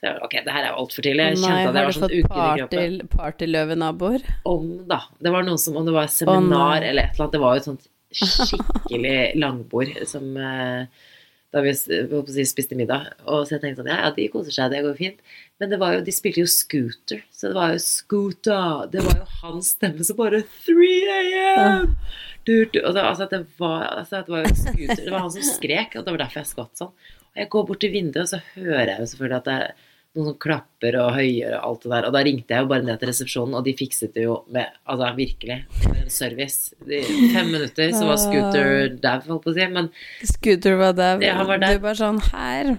Så 0.00 0.08
jeg, 0.08 0.18
ok, 0.26 0.36
det 0.42 0.54
her 0.56 0.64
er 0.64 0.70
jo 0.72 0.82
altfor 0.82 1.06
tidlig. 1.06 1.28
Jeg 1.30 1.40
kjente 1.44 1.70
at 1.70 1.78
jeg 1.78 1.88
var 1.88 1.96
sånn 1.96 2.04
fått 2.04 2.16
uken 2.16 2.42
i 2.42 2.58
kroppen 2.58 2.98
party, 2.98 3.08
partyløvenaboer? 3.16 4.28
om, 4.50 4.68
da. 4.90 5.00
Det 5.22 5.32
var 5.34 5.46
noe 5.46 5.60
som 5.62 5.78
om 5.78 5.86
det 5.86 5.94
var 5.94 6.10
seminar 6.10 6.80
nei. 6.80 6.88
eller 6.90 7.06
et 7.06 7.14
eller 7.14 7.26
annet. 7.28 7.36
Det 7.36 7.42
var 7.44 7.54
jo 7.54 7.62
et 7.62 7.70
sånt 7.70 7.88
skikkelig 8.48 9.18
langbord 9.40 9.92
som 10.10 10.34
eh, 10.36 11.04
da 11.52 11.60
vi 11.64 11.72
si, 11.76 12.44
spiste 12.48 12.76
middag. 12.78 13.10
Og 13.28 13.44
så 13.44 13.56
jeg 13.56 13.62
tenkte 13.62 13.82
sånn, 13.82 13.92
ja, 13.92 13.98
ja, 14.06 14.10
de 14.16 14.28
koser 14.32 14.54
seg, 14.54 14.72
det 14.72 14.82
går 14.86 14.98
fint. 14.98 15.22
Men 15.60 15.72
det 15.72 15.78
var 15.82 15.96
jo, 15.96 16.02
de 16.06 16.14
spilte 16.14 16.42
jo 16.42 16.50
Scooter, 16.50 17.22
så 17.30 17.50
det 17.50 17.58
var 17.58 17.74
jo 17.74 17.82
Scooter. 17.84 18.86
Det 18.92 19.04
var 19.04 19.18
jo 19.20 19.26
hans 19.42 19.74
stemme 19.76 20.06
som 20.08 20.18
bare 20.18 20.42
3 20.64 20.90
AM! 21.18 21.96
Altså, 22.42 23.28
det 23.30 23.44
var, 23.60 23.84
altså, 23.86 24.22
det 24.24 24.34
var 24.34 24.46
jo 24.48 24.54
Scooter. 24.58 25.04
Det 25.04 25.12
var 25.12 25.26
han 25.26 25.34
som 25.36 25.46
skrek, 25.46 25.96
og 25.96 26.06
det 26.06 26.16
var 26.16 26.24
derfor 26.24 26.42
jeg 26.42 26.52
skvatt 26.54 26.82
sånn. 26.82 26.94
Og 27.32 27.40
jeg 27.40 27.52
går 27.52 27.68
bort 27.68 27.80
til 27.84 27.94
vinduet, 27.94 28.24
og 28.24 28.32
så 28.32 28.42
hører 28.56 28.94
jeg 28.94 29.04
jo 29.04 29.10
selvfølgelig 29.12 29.38
at 29.42 29.48
det 29.48 29.58
er 29.60 29.88
noen 30.16 30.26
som 30.28 30.36
klapper 30.42 30.96
og 31.00 31.14
høyer 31.16 31.54
og 31.56 31.62
alt 31.68 31.84
det 31.86 31.90
der. 31.94 32.06
Og 32.08 32.12
da 32.16 32.22
ringte 32.26 32.52
jeg 32.56 32.64
jo 32.64 32.70
bare 32.72 32.84
ned 32.84 32.98
til 33.00 33.08
resepsjonen, 33.08 33.54
og 33.56 33.64
de 33.64 33.72
fikset 33.78 34.12
det 34.16 34.26
jo 34.26 34.38
med 34.52 34.68
Altså 34.84 35.08
virkelig, 35.16 35.58
med 35.88 36.10
service. 36.12 36.74
I 36.84 37.00
fem 37.32 37.52
minutter 37.54 37.92
så 37.96 38.06
var 38.10 38.20
scooter 38.20 38.88
dau, 39.00 39.18
holdt 39.30 39.46
på 39.46 39.54
å 39.54 39.56
si. 39.56 39.68
Men 39.72 39.88
Scooter 40.28 40.76
var 40.80 40.92
dau. 40.98 41.14
Ja, 41.24 41.38
han 41.40 41.48
var. 41.48 41.62
Du 41.64 41.78
bare 41.80 41.96
sånn 41.98 42.20
Her 42.32 42.74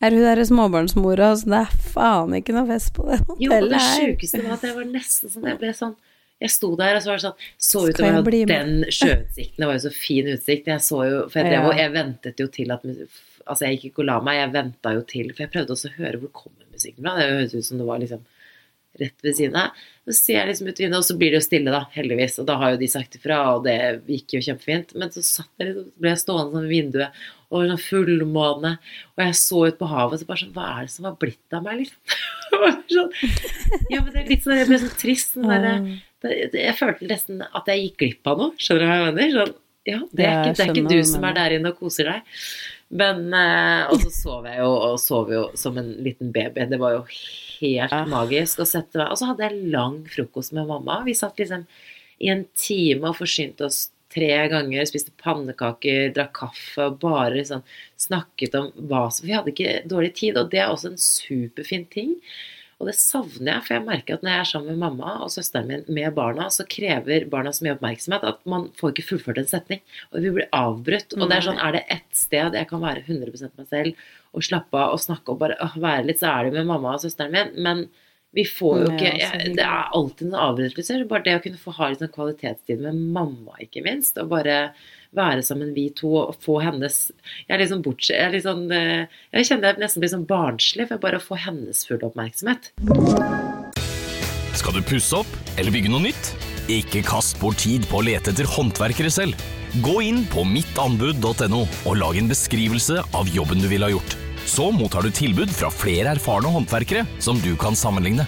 er 0.00 0.14
hun 0.14 0.22
derre 0.22 0.44
småbarnsmora, 0.46 1.32
så 1.40 1.50
det 1.50 1.62
er 1.64 1.78
faen 1.92 2.36
ikke 2.38 2.54
noe 2.54 2.68
fest 2.68 2.92
på 2.94 3.08
det 3.08 3.16
jo, 3.18 3.50
det 3.50 3.56
hotellet 3.58 3.88
sjukeste 3.98 4.42
var 4.44 4.52
at 4.54 4.66
jeg 4.68 4.76
var 4.76 4.84
nesten 4.92 5.32
sånn 5.32 5.48
Jeg 5.50 5.58
ble 5.58 5.72
sånn 5.74 5.96
jeg 6.38 6.52
sto 6.54 6.68
der, 6.78 6.94
og 6.94 7.02
så 7.02 7.10
var 7.10 7.16
det 7.18 7.24
sånn 7.24 7.46
Så 7.58 7.80
ut 7.88 7.98
over 8.06 8.34
den 8.46 8.68
sjøutsikten. 8.94 9.56
Det 9.58 9.66
var 9.66 9.74
jo 9.74 9.80
så 9.82 9.90
fin 9.90 10.28
utsikt. 10.30 10.68
Jeg 10.70 10.84
så 10.86 11.00
jo 11.08 11.16
For 11.32 11.40
jeg, 11.42 11.48
drev, 11.50 11.64
Ja. 11.64 11.66
og 11.66 11.80
jeg 11.82 11.90
ventet 11.96 12.38
jo 12.38 12.46
til 12.46 12.70
at 12.70 12.84
Altså, 13.48 13.64
jeg 13.66 13.78
gikk 13.80 13.84
ikke 13.90 14.02
og 14.04 14.06
la 14.06 14.20
meg, 14.22 14.38
jeg 14.38 14.52
venta 14.54 14.92
jo 14.94 15.02
til 15.10 15.32
For 15.32 15.42
jeg 15.48 15.50
prøvde 15.56 15.74
også 15.74 15.90
å 15.90 15.96
høre 15.98 16.20
hvor 16.22 16.30
kommer 16.44 16.57
musikken 16.78 17.04
fra. 17.04 17.16
Det 17.18 17.30
høres 17.34 17.56
ut 17.56 17.68
som 17.68 17.80
det 17.82 17.88
var 17.88 18.02
liksom 18.02 18.24
rett 18.98 19.24
ved 19.24 19.36
siden 19.36 19.56
av. 19.60 19.82
Så 20.08 20.14
ser 20.16 20.38
jeg 20.38 20.48
liksom 20.50 20.68
ut 20.70 20.80
vinduet, 20.80 20.98
og 20.98 21.06
så 21.06 21.16
blir 21.18 21.32
det 21.32 21.38
jo 21.38 21.46
stille, 21.46 21.74
da, 21.74 21.82
heldigvis. 21.94 22.38
Og 22.42 22.48
da 22.48 22.56
har 22.60 22.72
jo 22.72 22.80
de 22.80 22.88
sagt 22.90 23.18
ifra, 23.18 23.38
og 23.54 23.66
det 23.66 23.76
gikk 24.08 24.38
jo 24.38 24.44
kjempefint. 24.48 24.94
Men 24.98 25.12
så 25.14 25.22
satt 25.26 25.50
jeg 25.60 25.70
litt, 25.70 25.92
ble 26.00 26.12
jeg 26.14 26.22
stående 26.22 26.56
sånn 26.56 26.64
ved 26.66 26.72
vinduet, 26.72 27.20
og 27.48 27.68
sånn 27.68 27.82
fullmåne, 27.84 28.74
og 29.14 29.24
jeg 29.24 29.36
så 29.40 29.62
ut 29.68 29.78
på 29.78 29.90
havet, 29.92 30.16
og 30.16 30.22
så 30.22 30.28
bare 30.28 30.42
sånn 30.42 30.56
Hva 30.56 30.66
er 30.72 30.88
det 30.88 30.94
som 30.94 31.08
har 31.08 31.20
blitt 31.20 31.56
av 31.56 31.64
meg, 31.66 31.84
liksom? 31.84 32.18
Sånn, 32.88 33.10
ja, 33.92 34.00
men 34.00 34.08
det 34.14 34.22
er 34.22 34.30
litt 34.30 34.40
sånn, 34.40 34.56
jeg 34.56 34.66
ble 34.70 34.78
sånn 34.80 34.94
trist. 34.98 35.34
Sånn 35.34 35.50
der, 35.52 35.66
det, 36.24 36.30
det, 36.54 36.62
jeg 36.64 36.76
følte 36.78 37.08
nesten 37.10 37.42
at 37.44 37.68
jeg 37.68 37.82
gikk 37.82 37.98
glipp 38.00 38.30
av 38.32 38.40
noe. 38.40 38.54
Skjønner 38.56 38.80
du 38.80 38.88
hva 38.88 38.96
jeg 38.96 39.16
mener? 39.18 39.34
Sånn, 39.36 39.52
ja, 39.88 39.98
det 40.10 40.24
er, 40.24 40.40
ikke, 40.40 40.54
det 40.56 40.64
er 40.64 40.72
ikke 40.72 40.96
du 40.96 41.10
som 41.10 41.26
er 41.28 41.36
der 41.36 41.54
inne 41.58 41.72
og 41.74 41.82
koser 41.82 42.08
deg. 42.08 42.40
Men 42.90 43.34
eh, 43.36 43.90
Og 43.92 44.00
så 44.00 44.10
sov 44.14 44.46
jeg 44.48 44.62
jo, 44.62 44.70
og 44.72 44.96
sov 45.02 45.28
jo 45.32 45.42
som 45.60 45.76
en 45.80 45.90
liten 46.04 46.30
baby. 46.32 46.64
Det 46.70 46.78
var 46.80 46.94
jo 46.96 47.02
helt 47.60 47.92
Ah. 47.92 48.06
magisk 48.08 48.62
å 48.62 48.66
sette 48.68 48.96
meg 48.96 49.10
Og 49.12 49.18
så 49.20 49.26
hadde 49.32 49.44
jeg 49.44 49.70
lang 49.74 50.04
frokost 50.08 50.52
med 50.56 50.66
mamma. 50.70 51.02
Vi 51.04 51.12
satt 51.18 51.36
liksom 51.38 51.66
i 52.20 52.30
en 52.32 52.46
time 52.56 53.10
og 53.10 53.16
forsynte 53.20 53.66
oss 53.68 53.90
tre 54.10 54.48
ganger, 54.48 54.86
spiste 54.88 55.12
pannekaker, 55.20 56.08
drakk 56.16 56.32
kaffe 56.40 56.86
og 56.88 56.96
bare 57.02 57.44
sånn 57.44 57.62
snakket 58.00 58.54
om 58.58 58.70
hva 58.88 59.04
som 59.12 59.26
Vi 59.28 59.34
hadde 59.36 59.52
ikke 59.52 59.82
dårlig 59.86 60.14
tid, 60.16 60.38
og 60.40 60.48
det 60.50 60.62
er 60.64 60.72
også 60.72 60.94
en 60.94 60.96
superfin 60.96 61.84
ting. 61.92 62.14
Og 62.78 62.86
det 62.86 62.94
savner 62.94 63.50
jeg, 63.50 63.62
for 63.66 63.74
jeg 63.74 63.84
merker 63.88 64.16
at 64.16 64.24
når 64.24 64.30
jeg 64.30 64.40
er 64.44 64.48
sammen 64.52 64.68
med 64.70 64.82
mamma 64.84 65.14
og 65.24 65.32
søsteren 65.34 65.66
min 65.66 65.80
med 65.90 66.14
barna, 66.14 66.46
så 66.54 66.66
krever 66.70 67.26
barna 67.30 67.50
så 67.54 67.64
mye 67.66 67.74
oppmerksomhet 67.74 68.26
at 68.28 68.38
man 68.46 68.68
får 68.78 68.92
ikke 68.92 69.06
fullført 69.08 69.40
en 69.42 69.48
setning. 69.50 69.80
Og 70.12 70.22
vi 70.22 70.30
blir 70.36 70.46
avbrutt. 70.54 71.16
Og 71.18 71.24
det 71.26 71.40
er 71.40 71.46
sånn, 71.48 71.58
er 71.58 71.74
det 71.74 71.86
ett 71.96 72.06
sted 72.14 72.54
jeg 72.54 72.70
kan 72.70 72.84
være 72.84 73.02
100 73.02 73.50
meg 73.58 73.66
selv 73.72 74.04
og 74.36 74.44
slappe 74.46 74.78
av 74.78 74.94
og 74.94 75.02
snakke 75.02 75.34
og 75.34 75.40
bare 75.40 75.56
åh, 75.64 75.74
være 75.82 76.06
litt, 76.06 76.20
så 76.20 76.30
er 76.30 76.46
det 76.46 76.60
med 76.60 76.70
mamma 76.70 76.94
og 76.94 77.02
søsteren 77.02 77.34
min. 77.34 77.50
Men 77.66 77.82
vi 78.36 78.44
får 78.46 78.82
jo 78.84 78.92
ikke 78.92 79.10
jeg. 79.24 79.52
Det 79.58 79.64
er 79.64 79.90
alltid 79.98 80.30
noen 80.30 80.42
avbrytelser. 80.46 81.06
Bare 81.10 81.26
det 81.26 81.36
å 81.38 81.42
kunne 81.48 81.60
få 81.60 81.74
ha 81.80 81.90
litt 81.90 82.04
sånn 82.04 82.14
kvalitetstid 82.14 82.84
med 82.84 83.02
mamma, 83.16 83.58
ikke 83.64 83.82
minst. 83.86 84.20
Og 84.22 84.30
bare 84.30 84.58
være 85.16 85.44
sammen 85.46 85.72
vi 85.76 85.88
to 85.96 86.10
og 86.20 86.36
få 86.44 86.58
hennes 86.64 87.08
Jeg 87.46 87.54
er 87.54 87.62
litt 87.62 87.72
sånn 87.72 87.84
bortse... 87.84 88.14
Jeg, 88.14 88.32
litt 88.34 88.44
sånn, 88.44 88.66
eh, 88.74 89.06
jeg 89.34 89.48
kjenner 89.48 89.72
jeg 89.72 89.82
nesten 89.84 90.04
blir 90.04 90.12
sånn 90.12 90.26
barnslig 90.28 90.88
for 90.90 91.02
bare 91.02 91.20
å 91.20 91.24
få 91.24 91.38
hennes 91.40 91.84
fulle 91.88 92.08
oppmerksomhet. 92.08 92.72
Skal 94.58 94.76
du 94.76 94.82
pusse 94.84 95.22
opp 95.22 95.30
eller 95.56 95.74
bygge 95.74 95.92
noe 95.92 96.08
nytt? 96.08 96.32
Ikke 96.68 97.00
kast 97.06 97.38
bort 97.40 97.62
tid 97.62 97.86
på 97.88 98.00
å 98.00 98.04
lete 98.04 98.34
etter 98.34 98.48
håndverkere 98.48 99.12
selv. 99.12 99.38
Gå 99.84 100.00
inn 100.04 100.24
på 100.28 100.44
mittanbud.no 100.48 101.62
og 101.64 102.00
lag 102.00 102.18
en 102.20 102.28
beskrivelse 102.28 103.00
av 103.16 103.30
jobben 103.32 103.62
du 103.62 103.68
ville 103.70 103.88
ha 103.88 103.94
gjort. 103.94 104.16
Så 104.48 104.70
mottar 104.72 105.04
du 105.04 105.12
tilbud 105.12 105.52
fra 105.52 105.68
flere 105.72 106.14
erfarne 106.16 106.52
håndverkere 106.52 107.04
som 107.24 107.40
du 107.44 107.54
kan 107.60 107.76
sammenligne. 107.76 108.24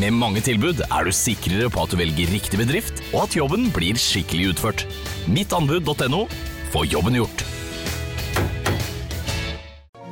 Med 0.00 0.14
mange 0.16 0.40
tilbud 0.40 0.78
er 0.86 1.04
du 1.04 1.12
sikrere 1.12 1.68
på 1.68 1.82
at 1.82 1.92
du 1.92 1.98
velger 2.00 2.30
riktig 2.32 2.56
bedrift, 2.56 3.02
og 3.12 3.26
at 3.26 3.34
jobben 3.36 3.66
blir 3.76 3.98
skikkelig 4.00 4.54
utført. 4.54 4.86
Mittanbud.no 5.28 6.24
få 6.72 6.86
jobben 6.88 7.18
gjort. 7.18 7.44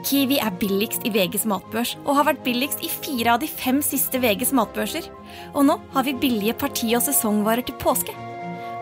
Kiwi 0.05 0.41
er 0.43 0.53
billigst 0.59 1.07
i 1.07 1.13
VGs 1.15 1.47
matbørs 1.49 1.95
og 2.03 2.17
har 2.19 2.27
vært 2.33 2.43
billigst 2.45 2.83
i 2.85 2.91
fire 2.91 3.37
av 3.37 3.41
de 3.41 3.49
fem 3.49 3.79
siste 3.85 4.21
VGs 4.21 4.53
matbørser. 4.59 5.07
Og 5.55 5.65
nå 5.69 5.79
har 5.95 6.05
vi 6.05 6.17
billige 6.19 6.57
parti- 6.61 6.93
og 6.99 7.05
sesongvarer 7.07 7.65
til 7.65 7.79
påske. 7.81 8.13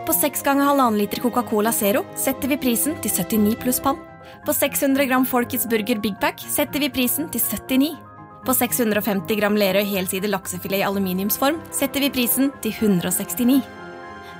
På 0.09 0.15
6 0.17 0.43
ganger 0.43 0.65
halvannen 0.65 0.99
liter 0.99 1.21
Coca-Cola 1.21 1.71
Zero 1.75 2.03
setter 2.17 2.49
vi 2.51 2.59
prisen 2.59 2.97
til 3.03 3.13
79 3.13 3.55
pluss 3.61 3.79
pann. 3.83 4.01
På 4.43 4.55
600 4.57 5.05
gram 5.05 5.27
Folkets 5.27 5.69
Burger 5.69 6.01
Big 6.01 6.17
Pack 6.19 6.41
setter 6.43 6.81
vi 6.81 6.91
prisen 6.91 7.29
til 7.31 7.45
79. 7.45 8.08
På 8.45 8.53
650 8.55 9.35
gram 9.35 9.57
Lerøy 9.59 9.83
helside 9.83 10.29
laksefilet 10.31 10.79
i 10.79 10.85
aluminiumsform 10.87 11.59
setter 11.75 12.05
vi 12.05 12.11
prisen 12.13 12.53
til 12.63 12.71
169. 12.71 13.59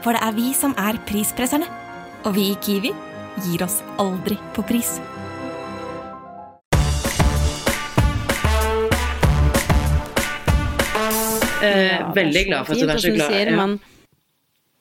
For 0.04 0.16
det 0.16 0.24
er 0.24 0.36
vi 0.38 0.54
som 0.56 0.76
er 0.80 1.00
prispresserne. 1.10 1.68
Og 2.28 2.36
vi 2.36 2.50
i 2.52 2.58
Kiwi 2.64 2.94
gir 3.46 3.64
oss 3.64 3.80
aldri 4.00 4.40
på 4.56 4.64
pris. 4.68 4.98
Eh, 11.60 12.00
Ja, 12.00 12.12
veldig 12.16 12.46
glad 12.48 12.66
for 12.68 12.74
at 12.74 12.80
du 12.80 12.94
er 12.94 13.04
så 13.04 13.12
glad. 13.12 13.34
Sier, 13.34 13.52
ja. 13.52 13.56
man, 13.56 13.80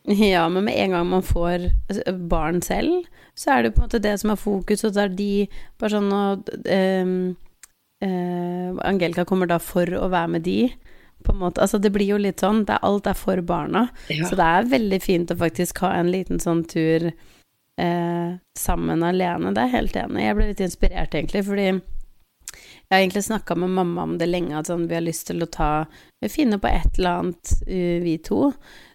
ja, 0.06 0.44
men 0.48 0.64
med 0.64 0.78
en 0.78 0.94
gang 0.94 1.06
man 1.10 1.26
får 1.26 1.66
altså, 1.90 2.14
barn 2.30 2.62
selv, 2.62 3.02
så 3.34 3.56
er 3.56 3.62
det 3.66 3.74
på 3.74 3.82
en 3.82 3.88
måte 3.88 4.02
det 4.02 4.14
som 4.22 4.30
er 4.30 4.38
fokus, 4.38 4.84
og 4.86 4.94
det 4.94 5.02
er 5.02 5.14
de 5.18 5.32
bare 5.78 5.90
sånn 5.96 6.12
og 6.14 6.52
ehm, 6.70 7.34
eh, 8.04 8.70
Angelica 8.88 9.24
kommer 9.28 9.50
da 9.50 9.58
for 9.62 9.88
å 9.98 10.08
være 10.12 10.34
med 10.36 10.46
de, 10.46 10.60
på 11.24 11.34
en 11.34 11.40
måte. 11.42 11.62
Altså 11.64 11.80
det 11.82 11.92
blir 11.94 12.12
jo 12.12 12.20
litt 12.20 12.44
sånn, 12.44 12.64
det 12.68 12.76
er, 12.76 12.84
alt 12.86 13.10
er 13.10 13.18
for 13.18 13.42
barna. 13.46 13.88
Ja. 14.12 14.28
Så 14.28 14.38
det 14.38 14.46
er 14.46 14.72
veldig 14.72 15.02
fint 15.04 15.34
å 15.34 15.38
faktisk 15.38 15.82
ha 15.84 15.94
en 15.98 16.12
liten 16.14 16.42
sånn 16.42 16.64
tur 16.70 17.10
eh, 17.10 18.30
sammen 18.58 19.06
alene. 19.06 19.54
Det 19.54 19.62
er 19.62 19.70
jeg 19.70 19.76
helt 19.76 20.02
enig 20.04 20.22
i. 20.22 20.26
Jeg 20.26 20.38
ble 20.38 20.50
litt 20.50 20.66
inspirert, 20.66 21.14
egentlig, 21.14 21.44
fordi 21.46 21.70
jeg 22.88 22.96
har 22.96 23.02
egentlig 23.02 23.24
snakka 23.26 23.54
med 23.60 23.74
mamma 23.76 24.02
om 24.08 24.14
det 24.18 24.30
lenge, 24.30 24.56
at 24.56 24.70
sånn, 24.70 24.86
vi 24.88 24.96
har 24.96 25.04
lyst 25.04 25.26
til 25.28 25.44
å 25.44 25.50
ta 25.52 25.72
Finne 26.32 26.56
på 26.58 26.66
et 26.66 26.96
eller 26.98 27.20
annet, 27.20 27.50
uh, 27.68 27.98
vi 28.02 28.16
to. 28.26 28.48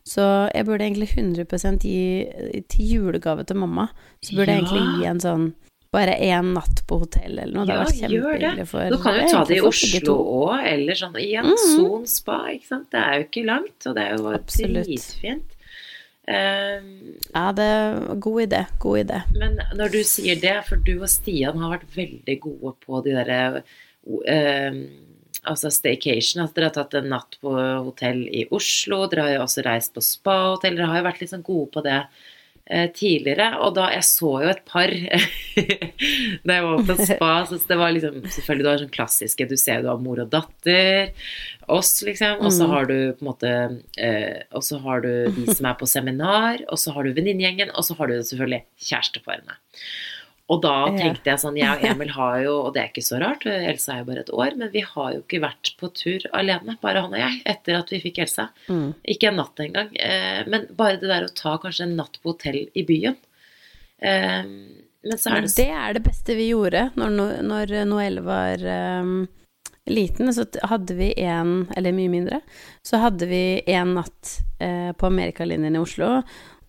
Så 0.04 0.24
jeg 0.52 0.66
burde 0.68 0.84
egentlig 0.84 1.14
100% 1.14 1.86
gi 1.88 2.64
til 2.68 2.90
julegave 2.98 3.46
til 3.48 3.62
mamma. 3.62 3.86
Så 4.20 4.36
burde 4.36 4.58
jeg 4.58 4.66
egentlig 4.66 4.98
gi 4.98 5.08
en 5.08 5.22
sånn 5.24 5.46
bare 5.94 6.16
én 6.26 6.54
natt 6.56 6.82
på 6.90 6.98
hotell 7.04 7.38
eller 7.38 7.54
noe. 7.54 7.68
Ja, 7.70 7.84
det 7.86 8.10
gjør 8.12 8.40
det. 8.42 8.54
Du 8.92 8.98
kan 9.02 9.20
jo 9.20 9.28
ta 9.30 9.44
det 9.48 9.60
i 9.60 9.66
Oslo 9.66 10.16
òg, 10.44 10.56
eller 10.74 10.98
sånn 10.98 11.18
i 11.22 11.34
en 11.40 11.52
mm. 11.54 12.08
Spa, 12.10 12.40
ikke 12.56 12.72
sant. 12.72 12.88
Det 12.94 13.02
er 13.02 13.20
jo 13.20 13.28
ikke 13.28 13.46
langt, 13.48 13.78
og 13.90 13.98
det 13.98 14.08
er 14.08 14.18
jo 14.18 14.34
dritfint. 14.34 15.60
Um, 16.24 17.16
Ja, 17.36 17.50
det 17.52 17.64
er 17.68 18.20
god 18.26 18.42
idé. 18.46 18.66
God 18.80 19.00
idé. 19.02 19.22
Men 19.36 19.58
når 19.76 19.96
du 19.98 20.02
sier 20.08 20.40
det, 20.40 20.56
for 20.70 20.80
du 20.80 20.96
og 20.96 21.10
Stian 21.12 21.60
har 21.60 21.74
vært 21.76 21.98
veldig 21.98 22.38
gode 22.46 22.76
på 22.86 23.02
de 23.04 23.18
derre 23.18 23.42
um, 24.04 24.86
Altså 25.44 25.68
staycation. 25.76 26.46
At 26.46 26.56
dere 26.56 26.70
har 26.70 26.76
tatt 26.78 26.94
en 26.96 27.10
natt 27.12 27.36
på 27.44 27.52
hotell 27.52 28.22
i 28.32 28.46
Oslo. 28.56 29.02
Dere 29.12 29.26
har 29.26 29.34
jo 29.34 29.42
også 29.44 29.66
reist 29.66 29.92
på 29.92 30.04
spahotell. 30.06 30.78
Dere 30.78 30.88
har 30.88 31.02
jo 31.02 31.08
vært 31.10 31.20
litt 31.20 31.34
sånn 31.34 31.44
gode 31.44 31.68
på 31.74 31.84
det 31.84 31.98
tidligere. 32.96 33.50
Og 33.60 33.74
da 33.76 33.90
Jeg 33.92 34.04
så 34.08 34.30
jo 34.44 34.50
et 34.54 34.62
par 34.66 34.88
da 36.48 36.56
jeg 36.58 36.64
var 36.66 36.84
på 36.88 36.96
spa. 37.06 37.32
Så 37.50 37.60
det 37.68 37.78
var 37.80 37.92
liksom 37.96 38.22
Selvfølgelig 38.24 38.64
du 38.64 38.70
har 38.72 38.82
sånn 38.84 38.94
klassiske 38.96 39.48
Du 39.50 39.56
ser 39.60 39.82
jo 39.82 39.86
du 39.88 39.92
har 39.92 40.02
mor 40.04 40.22
og 40.24 40.30
datter. 40.34 41.12
Oss, 41.72 41.92
liksom. 42.04 42.40
Og 42.44 42.52
så 42.52 42.66
Mm. 42.68 42.72
har 42.74 42.86
du 42.90 42.96
på 43.14 43.22
en 43.24 43.30
måte 43.30 43.52
eh, 43.98 44.42
Og 44.56 44.64
så 44.64 44.80
har 44.84 45.02
du 45.04 45.12
de 45.36 45.46
som 45.56 45.66
er 45.70 45.78
på 45.80 45.88
seminar. 45.88 46.64
Og 46.70 46.78
så 46.80 46.94
har 46.96 47.04
du 47.04 47.14
venninnegjengen. 47.14 47.72
Og 47.76 47.84
så 47.88 47.96
har 48.00 48.08
du 48.08 48.18
selvfølgelig 48.24 48.64
kjæresteparene. 48.90 49.60
Og 50.52 50.60
da 50.64 50.76
tenkte 50.92 51.32
jeg 51.32 51.40
sånn, 51.40 51.58
jeg 51.58 51.72
og 51.80 51.86
Emil 51.88 52.12
har 52.14 52.38
jo, 52.44 52.56
og 52.66 52.74
det 52.76 52.82
er 52.82 52.92
ikke 52.92 53.06
så 53.06 53.20
rart, 53.24 53.46
Elsa 53.48 53.96
er 53.96 54.02
jo 54.02 54.10
bare 54.10 54.24
et 54.26 54.32
år, 54.36 54.58
men 54.60 54.72
vi 54.74 54.84
har 54.86 55.12
jo 55.16 55.22
ikke 55.22 55.44
vært 55.46 55.74
på 55.80 55.90
tur 55.96 56.26
alene, 56.36 56.76
bare 56.84 57.04
han 57.06 57.16
og 57.16 57.22
jeg, 57.22 57.42
etter 57.54 57.80
at 57.80 57.94
vi 57.94 58.02
fikk 58.04 58.24
Elsa. 58.26 58.50
Mm. 58.68 58.90
Ikke 59.16 59.32
en 59.32 59.40
natt 59.40 59.64
engang. 59.64 59.94
Eh, 59.96 60.42
men 60.52 60.68
bare 60.76 61.00
det 61.02 61.12
der 61.12 61.28
å 61.28 61.36
ta 61.38 61.56
kanskje 61.64 61.88
en 61.88 61.96
natt 62.02 62.20
på 62.20 62.34
hotell 62.34 62.66
i 62.68 62.86
byen. 62.88 63.16
Eh, 64.04 64.42
men 65.04 65.20
så 65.20 65.34
er 65.34 65.46
det, 65.46 65.56
det 65.58 65.70
er 65.76 65.96
det 65.98 66.04
beste 66.06 66.36
vi 66.38 66.50
gjorde 66.54 66.86
når, 66.96 67.16
når 67.44 67.74
Noelle 67.90 68.24
var 68.24 68.62
ehm, 68.64 69.26
liten. 69.92 70.32
Så 70.36 70.46
hadde 70.64 70.96
vi 70.96 71.10
en, 71.26 71.66
eller 71.76 71.96
mye 71.96 72.12
mindre, 72.12 72.40
så 72.88 73.02
hadde 73.04 73.28
vi 73.28 73.44
en 73.74 73.98
natt 73.98 74.38
eh, 74.64 74.92
på 74.96 75.10
Amerikalinjen 75.10 75.76
i 75.76 75.82
Oslo. 75.84 76.22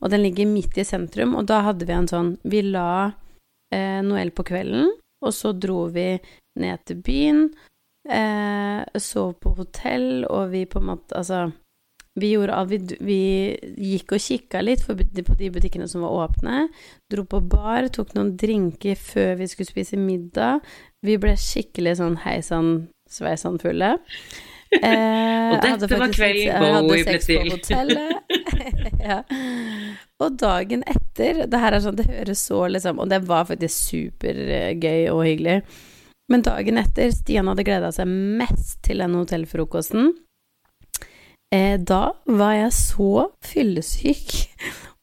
Og 0.02 0.10
den 0.10 0.24
ligger 0.26 0.50
midt 0.50 0.76
i 0.78 0.86
sentrum, 0.86 1.36
og 1.38 1.46
da 1.48 1.62
hadde 1.68 1.86
vi 1.88 1.94
en 1.94 2.10
sånn 2.10 2.34
Vi 2.42 2.60
la 2.66 3.14
eh, 3.74 4.00
Noel 4.06 4.30
på 4.34 4.46
kvelden, 4.46 4.92
og 5.24 5.34
så 5.34 5.50
dro 5.58 5.88
vi 5.94 6.12
ned 6.62 6.84
til 6.86 7.00
byen. 7.02 7.44
Eh, 8.04 8.80
sov 9.00 9.34
på 9.42 9.54
hotell, 9.58 10.24
og 10.28 10.50
vi 10.52 10.66
på 10.68 10.78
en 10.82 10.90
måte 10.92 11.16
Altså 11.16 11.46
vi, 12.20 12.28
gjorde, 12.34 12.54
alt. 12.54 12.70
vi, 12.70 12.98
vi 13.02 13.94
gikk 13.96 14.12
og 14.14 14.20
kikka 14.22 14.60
litt 14.62 14.84
på 14.86 14.94
de 14.94 15.48
butikkene 15.50 15.88
som 15.90 16.04
var 16.04 16.28
åpne. 16.28 16.68
Dro 17.10 17.24
på 17.26 17.40
bar, 17.50 17.88
tok 17.90 18.12
noen 18.14 18.36
drinker 18.38 18.94
før 19.00 19.32
vi 19.40 19.48
skulle 19.50 19.66
spise 19.72 19.98
middag. 19.98 20.60
Vi 21.02 21.16
ble 21.18 21.32
skikkelig 21.34 21.96
sånn 21.98 22.20
hei 22.22 22.36
sann, 22.46 22.74
sveisann 23.10 23.58
fulle. 23.62 23.96
Eh, 24.74 25.52
Og 25.54 25.60
dette 25.62 25.86
var 25.86 26.00
faktisk 26.00 26.18
ble 26.18 26.30
til. 26.34 26.38
jeg 26.48 26.54
hadde 26.58 26.78
Bowie 26.88 27.04
sex 27.06 27.26
på 27.28 27.42
hotellet. 27.52 28.32
ja. 29.08 29.20
Og 30.22 30.36
dagen 30.40 30.84
etter 30.88 31.44
Det 31.50 31.60
her 31.60 31.74
er 31.74 31.82
sånn, 31.84 31.98
det 31.98 32.06
høres 32.08 32.44
så 32.48 32.60
liksom 32.70 33.00
Og 33.02 33.10
det 33.10 33.20
var 33.28 33.48
faktisk 33.48 33.90
supergøy 33.90 35.10
og 35.12 35.24
hyggelig. 35.26 35.58
Men 36.32 36.44
dagen 36.46 36.80
etter, 36.80 37.10
Stian 37.12 37.50
hadde 37.50 37.66
gleda 37.66 37.90
seg 37.92 38.08
mest 38.08 38.78
til 38.86 39.02
den 39.04 39.16
hotellfrokosten. 39.18 40.14
Eh, 41.52 41.76
da 41.76 42.14
var 42.24 42.54
jeg 42.56 42.72
så 42.78 43.26
fyllesyk 43.44 44.32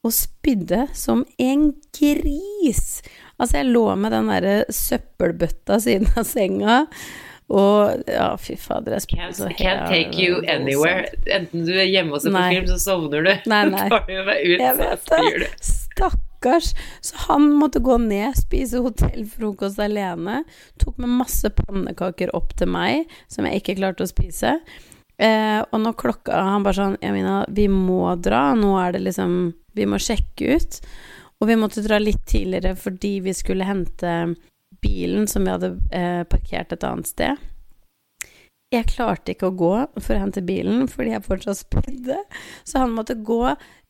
og 0.01 0.15
spydde 0.15 0.87
som 0.97 1.21
en 1.37 1.67
gris. 1.93 3.01
Altså, 3.37 3.59
jeg 3.59 3.69
lå 3.69 3.85
med 4.01 4.15
den 4.15 4.31
derre 4.33 4.55
søppelbøtta 4.73 5.77
siden 5.83 6.09
av 6.17 6.25
senga, 6.27 6.79
og 7.51 8.03
ja, 8.07 8.29
fy 8.39 8.55
fader, 8.59 8.95
jeg 8.95 9.09
can't, 9.11 9.35
så 9.35 9.49
can't 9.59 9.87
take 9.91 10.15
you 10.21 10.39
anywhere. 10.47 11.09
Enten 11.27 11.65
du 11.67 11.73
er 11.75 11.89
hjemme 11.91 12.15
og 12.15 12.23
ser 12.23 12.31
på 12.35 12.43
film, 12.53 12.67
så 12.71 12.77
sovner 12.79 13.25
du. 13.27 13.31
Nei, 13.51 13.63
nei. 13.75 13.87
Tar 13.91 14.05
du 14.07 14.13
deg 14.15 14.45
ut, 14.47 14.59
Jeg 14.63 14.77
så 14.77 14.77
vet 14.85 15.07
spyr 15.09 15.39
det. 15.43 15.49
du. 15.51 15.71
Stakkars. 15.71 16.69
Så 17.05 17.19
han 17.27 17.49
måtte 17.59 17.81
gå 17.83 17.97
ned, 18.01 18.37
spise 18.39 18.79
hotellfrokost 18.85 19.81
alene. 19.83 20.39
Tok 20.81 20.97
med 21.03 21.11
masse 21.21 21.51
pannekaker 21.59 22.31
opp 22.37 22.55
til 22.57 22.71
meg, 22.71 23.11
som 23.29 23.45
jeg 23.49 23.61
ikke 23.61 23.77
klarte 23.81 24.07
å 24.07 24.09
spise. 24.09 24.55
Eh, 25.21 25.59
og 25.69 25.77
når 25.83 25.93
klokka 26.01 26.33
Han 26.47 26.63
bare 26.65 26.73
sånn 26.79 26.95
Jamina, 27.03 27.43
vi 27.53 27.67
må 27.69 28.15
dra. 28.17 28.55
Nå 28.57 28.71
er 28.81 28.95
det 28.95 29.03
liksom 29.05 29.35
Vi 29.77 29.85
må 29.85 29.99
sjekke 30.01 30.55
ut. 30.57 30.79
Og 31.41 31.49
vi 31.51 31.57
måtte 31.61 31.83
dra 31.85 31.99
litt 32.01 32.23
tidligere 32.29 32.75
fordi 32.77 33.19
vi 33.25 33.33
skulle 33.37 33.65
hente 33.65 34.11
bilen 34.81 35.27
som 35.27 35.45
vi 35.45 35.53
hadde 35.53 35.75
eh, 35.91 36.23
parkert 36.23 36.73
et 36.73 36.85
annet 36.87 37.09
sted. 37.09 37.41
Jeg 38.71 38.87
klarte 38.93 39.33
ikke 39.33 39.49
å 39.49 39.57
gå 39.57 39.73
for 39.99 40.15
å 40.15 40.21
hente 40.21 40.43
bilen 40.47 40.85
fordi 40.87 41.11
jeg 41.11 41.25
fortsatt 41.25 41.59
spydde, 41.59 42.21
så 42.63 42.85
han 42.85 42.95
måtte 42.95 43.17
gå, 43.19 43.43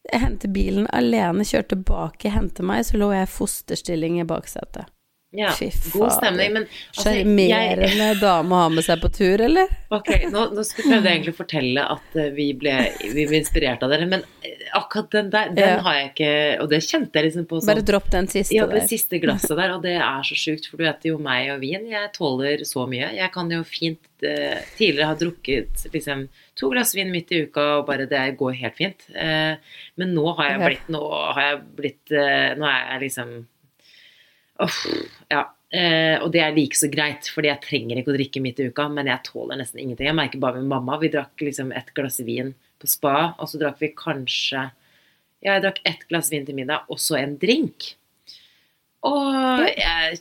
hente 0.09 0.49
bilen 0.49 0.87
alene, 0.89 1.45
kjøre 1.45 1.75
tilbake, 1.75 2.33
hente 2.33 2.65
meg, 2.65 2.87
så 2.87 2.97
lå 2.97 3.11
jeg 3.13 3.29
i 3.29 3.35
fosterstilling 3.35 4.17
i 4.21 4.27
baksetet. 4.27 4.89
Ja, 5.31 5.51
Fy 5.55 5.69
god 5.93 6.11
stemning. 6.11 6.51
Men 6.57 6.65
altså, 6.91 7.13
jeg, 7.15 8.15
dame 8.19 8.51
å 8.55 8.63
ha 8.65 8.71
med 8.73 8.83
seg 8.83 8.99
på 8.99 9.07
tur, 9.15 9.39
eller? 9.45 9.69
Ok, 9.95 10.09
nå, 10.27 10.41
nå 10.51 10.63
skulle 10.67 10.97
jeg 10.97 11.05
egentlig 11.07 11.33
fortelle 11.37 11.85
at 11.93 12.17
eh, 12.19 12.33
vi 12.35 12.49
ble, 12.59 12.73
vi 13.13 13.23
ble 13.29 13.39
inspirert 13.39 13.85
av 13.85 13.93
dere, 13.93 14.09
men 14.11 14.25
eh, 14.43 14.65
akkurat 14.75 15.07
den 15.15 15.29
der, 15.31 15.53
den 15.55 15.69
Ja. 15.71 15.77
har 15.85 15.95
jeg 15.97 16.09
ikke 16.09 16.33
Og 16.63 16.69
det 16.73 16.81
kjente 16.83 17.19
jeg 17.19 17.29
liksom 17.29 17.45
på 17.47 17.61
sånn 17.61 17.71
Bare 17.71 17.85
dropp 17.87 18.09
den 18.11 18.27
siste 18.31 18.55
Ja, 18.57 18.65
det 18.67 18.83
siste 18.91 19.21
glasset 19.23 19.55
der, 19.55 19.75
og 19.77 19.85
det 19.85 19.95
er 20.01 20.27
så 20.27 20.35
sjukt, 20.35 20.67
for 20.67 20.81
du 20.81 20.83
vet 20.87 21.07
jo 21.07 21.15
meg 21.23 21.53
og 21.55 21.63
vin, 21.63 21.87
jeg 21.91 22.11
tåler 22.17 22.65
så 22.67 22.83
mye. 22.91 23.13
Jeg 23.15 23.31
kan 23.31 23.51
jo 23.55 23.61
fint 23.67 24.27
eh, 24.27 24.59
tidligere 24.75 25.13
ha 25.13 25.15
drukket 25.19 25.87
liksom 25.95 26.27
to 26.59 26.73
glass 26.75 26.91
vin 26.97 27.11
midt 27.13 27.31
i 27.31 27.45
uka, 27.47 27.69
og 27.79 27.87
bare 27.87 28.03
det 28.11 28.25
går 28.39 28.59
helt 28.65 28.75
fint. 28.79 29.07
Eh, 29.15 29.55
men 29.95 30.11
nå 30.17 30.27
har 30.35 30.51
jeg 30.57 30.61
blitt 30.67 30.91
Nå 30.91 31.05
har 31.31 31.41
jeg 31.45 31.63
blitt 31.79 32.11
eh, 32.19 32.51
Nå 32.59 32.67
er 32.67 32.83
jeg 32.97 33.03
liksom 33.07 33.33
Uff, 34.61 34.79
ja. 35.31 35.45
Eh, 35.71 36.17
og 36.19 36.33
det 36.33 36.41
er 36.43 36.55
like 36.55 36.75
så 36.75 36.89
greit, 36.91 37.29
fordi 37.31 37.47
jeg 37.47 37.63
trenger 37.63 38.01
ikke 38.01 38.11
å 38.11 38.17
drikke 38.17 38.43
midt 38.43 38.59
i 38.59 38.67
uka, 38.67 38.89
men 38.91 39.07
jeg 39.07 39.23
tåler 39.29 39.61
nesten 39.61 39.79
ingenting. 39.79 40.09
Jeg 40.09 40.17
merker 40.17 40.43
bare 40.43 40.59
med 40.59 40.71
mamma. 40.73 40.99
Vi 40.99 41.11
drakk 41.13 41.45
liksom 41.47 41.71
et 41.75 41.93
glass 41.95 42.19
vin 42.27 42.51
på 42.81 42.89
spa, 42.91 43.31
og 43.37 43.47
så 43.47 43.61
drakk 43.61 43.81
vi 43.83 43.93
kanskje 43.95 44.69
Ja, 45.41 45.55
jeg 45.55 45.63
drakk 45.63 45.79
ett 45.89 46.03
glass 46.11 46.27
vin 46.29 46.43
til 46.45 46.57
middag, 46.57 46.83
og 46.91 46.99
så 47.01 47.15
en 47.17 47.37
drink. 47.41 47.95
Og 49.07 49.63
jeg 49.71 50.19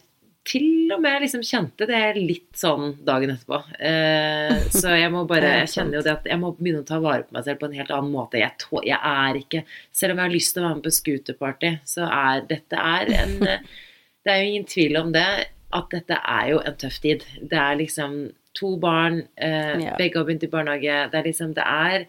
til 0.50 0.88
og 0.94 1.02
med 1.04 1.20
liksom 1.20 1.42
kjente 1.44 1.84
det 1.86 2.00
litt 2.16 2.56
sånn 2.56 2.94
dagen 3.06 3.34
etterpå. 3.34 3.58
Eh, 3.76 4.70
så 4.72 4.94
jeg 4.96 5.12
må 5.12 5.26
bare 5.28 5.52
Jeg 5.60 5.72
kjenner 5.74 5.98
jo 5.98 6.04
det 6.06 6.14
at 6.14 6.30
jeg 6.30 6.40
må 6.40 6.54
begynne 6.56 6.80
å 6.80 6.88
ta 6.88 6.98
vare 7.02 7.26
på 7.26 7.36
meg 7.36 7.44
selv 7.46 7.60
på 7.60 7.68
en 7.68 7.76
helt 7.76 7.92
annen 7.94 8.14
måte. 8.14 8.40
Jeg, 8.40 8.56
tå, 8.62 8.80
jeg 8.86 8.96
er 8.96 9.42
ikke 9.42 9.62
Selv 9.92 10.14
om 10.14 10.22
jeg 10.22 10.30
har 10.30 10.34
lyst 10.34 10.54
til 10.54 10.62
å 10.62 10.66
være 10.66 10.78
med 10.78 10.86
på 10.86 10.94
scooterparty, 10.96 11.72
så 11.92 12.08
er 12.08 12.48
dette 12.48 12.80
er 12.96 13.14
en 13.20 13.36
Det 14.24 14.32
er 14.32 14.42
jo 14.42 14.50
ingen 14.50 14.68
tvil 14.68 14.96
om 15.00 15.12
det, 15.14 15.28
at 15.72 15.90
dette 15.94 16.18
er 16.18 16.50
jo 16.50 16.60
en 16.66 16.76
tøff 16.76 16.98
tid. 17.00 17.24
Det 17.40 17.58
er 17.58 17.78
liksom 17.80 18.18
to 18.58 18.76
barn, 18.82 19.22
eh, 19.36 19.78
Ja. 19.80 19.96
begge 19.96 20.18
har 20.18 20.24
begynt 20.26 20.42
i 20.44 20.50
barnehage. 20.52 21.10
Det 21.10 21.18
er 21.20 21.24
liksom 21.24 21.54
Det 21.54 21.64
er 21.64 22.06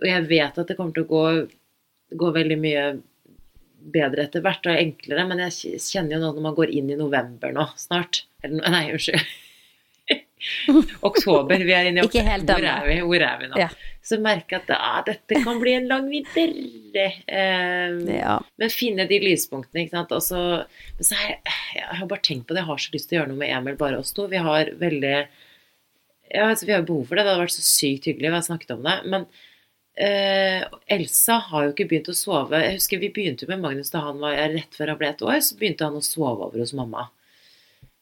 Og 0.00 0.06
jeg 0.06 0.28
vet 0.28 0.58
at 0.58 0.66
det 0.68 0.76
kommer 0.76 0.94
til 0.94 1.04
å 1.04 1.08
gå, 1.08 1.48
gå 2.16 2.32
veldig 2.32 2.58
mye 2.60 3.02
bedre 3.92 4.22
etter 4.28 4.40
hvert 4.40 4.64
og 4.70 4.76
enklere, 4.78 5.26
men 5.26 5.38
jeg 5.38 5.80
kjenner 5.80 6.12
jo 6.12 6.18
nå 6.20 6.34
når 6.36 6.42
man 6.42 6.54
går 6.54 6.70
inn 6.70 6.90
i 6.90 6.94
november 6.94 7.50
nå 7.52 7.64
snart 7.76 8.22
Eller 8.44 8.70
nei, 8.70 8.92
unnskyld. 8.92 9.26
oktober. 11.08 11.62
Vi 11.66 11.74
er 11.76 11.88
inne 11.90 12.02
i 12.02 12.06
oktober. 12.06 12.44
Hvor 12.52 12.66
er 12.72 12.86
vi, 12.88 12.96
Hvor 13.06 13.24
er 13.28 13.40
vi 13.42 13.50
nå? 13.52 13.58
Ja. 13.60 13.68
Så 14.02 14.18
merker 14.18 14.56
jeg 14.58 14.64
at 14.66 14.72
ah, 14.74 14.96
dette 15.06 15.38
kan 15.44 15.60
bli 15.62 15.76
en 15.78 15.86
lang 15.90 16.08
vinter. 16.10 16.50
Eh, 16.96 17.98
Ja. 18.16 18.38
men 18.58 18.72
finne 18.74 19.06
de 19.06 19.20
lyspunktene, 19.22 19.84
ikke 19.84 19.94
sant. 19.94 20.14
Og 20.16 20.24
så, 20.26 20.40
men 20.98 21.06
så 21.06 21.14
har 21.20 21.30
jeg, 21.36 21.54
jeg 21.78 22.00
har 22.00 22.10
bare 22.10 22.26
tenkt 22.26 22.48
på 22.48 22.56
det, 22.56 22.64
jeg 22.64 22.70
har 22.72 22.82
så 22.82 22.96
lyst 22.96 23.08
til 23.10 23.16
å 23.16 23.20
gjøre 23.20 23.30
noe 23.34 23.42
med 23.44 23.54
Emil, 23.54 23.78
bare 23.78 24.00
oss 24.02 24.10
to. 24.16 24.26
Vi 24.32 24.42
har 24.42 24.72
veldig 24.80 25.14
ja, 26.32 26.48
altså, 26.48 26.66
Vi 26.66 26.72
har 26.74 26.82
behov 26.88 27.06
for 27.06 27.14
det. 27.16 27.24
Det 27.26 27.32
hadde 27.34 27.44
vært 27.44 27.54
så 27.58 27.64
sykt 27.68 28.10
hyggelig, 28.10 28.32
å 28.32 28.36
ha 28.40 28.42
snakket 28.48 28.74
om 28.74 28.82
det. 28.88 28.98
Men 29.14 29.26
eh, 30.00 30.62
Elsa 30.98 31.38
har 31.52 31.66
jo 31.68 31.74
ikke 31.74 31.88
begynt 31.90 32.10
å 32.10 32.16
sove. 32.16 32.58
Jeg 32.64 32.78
husker 32.80 33.02
Vi 33.02 33.12
begynte 33.14 33.46
med 33.50 33.62
Magnus 33.62 33.92
da 33.94 34.02
han 34.06 34.18
var 34.22 34.38
rett 34.54 34.74
før 34.78 34.94
han 34.94 35.00
ble 35.00 35.10
et 35.12 35.22
år, 35.26 35.38
så 35.44 35.58
begynte 35.60 35.86
han 35.86 35.98
å 35.98 36.04
sove 36.04 36.48
over 36.48 36.62
hos 36.64 36.74
mamma. 36.74 37.06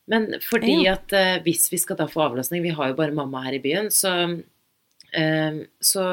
Men 0.09 0.33
fordi 0.43 0.83
Ja. 0.85 0.93
at 0.95 1.13
eh, 1.13 1.39
hvis 1.45 1.71
vi 1.73 1.79
skal 1.79 1.97
da 1.97 2.07
få 2.07 2.23
avlastning, 2.31 2.63
vi 2.63 2.71
har 2.75 2.89
jo 2.89 2.95
bare 2.95 3.13
mamma 3.15 3.43
her 3.45 3.53
i 3.55 3.63
byen, 3.63 3.91
så, 3.91 4.43
eh, 5.13 5.61
så, 5.81 6.05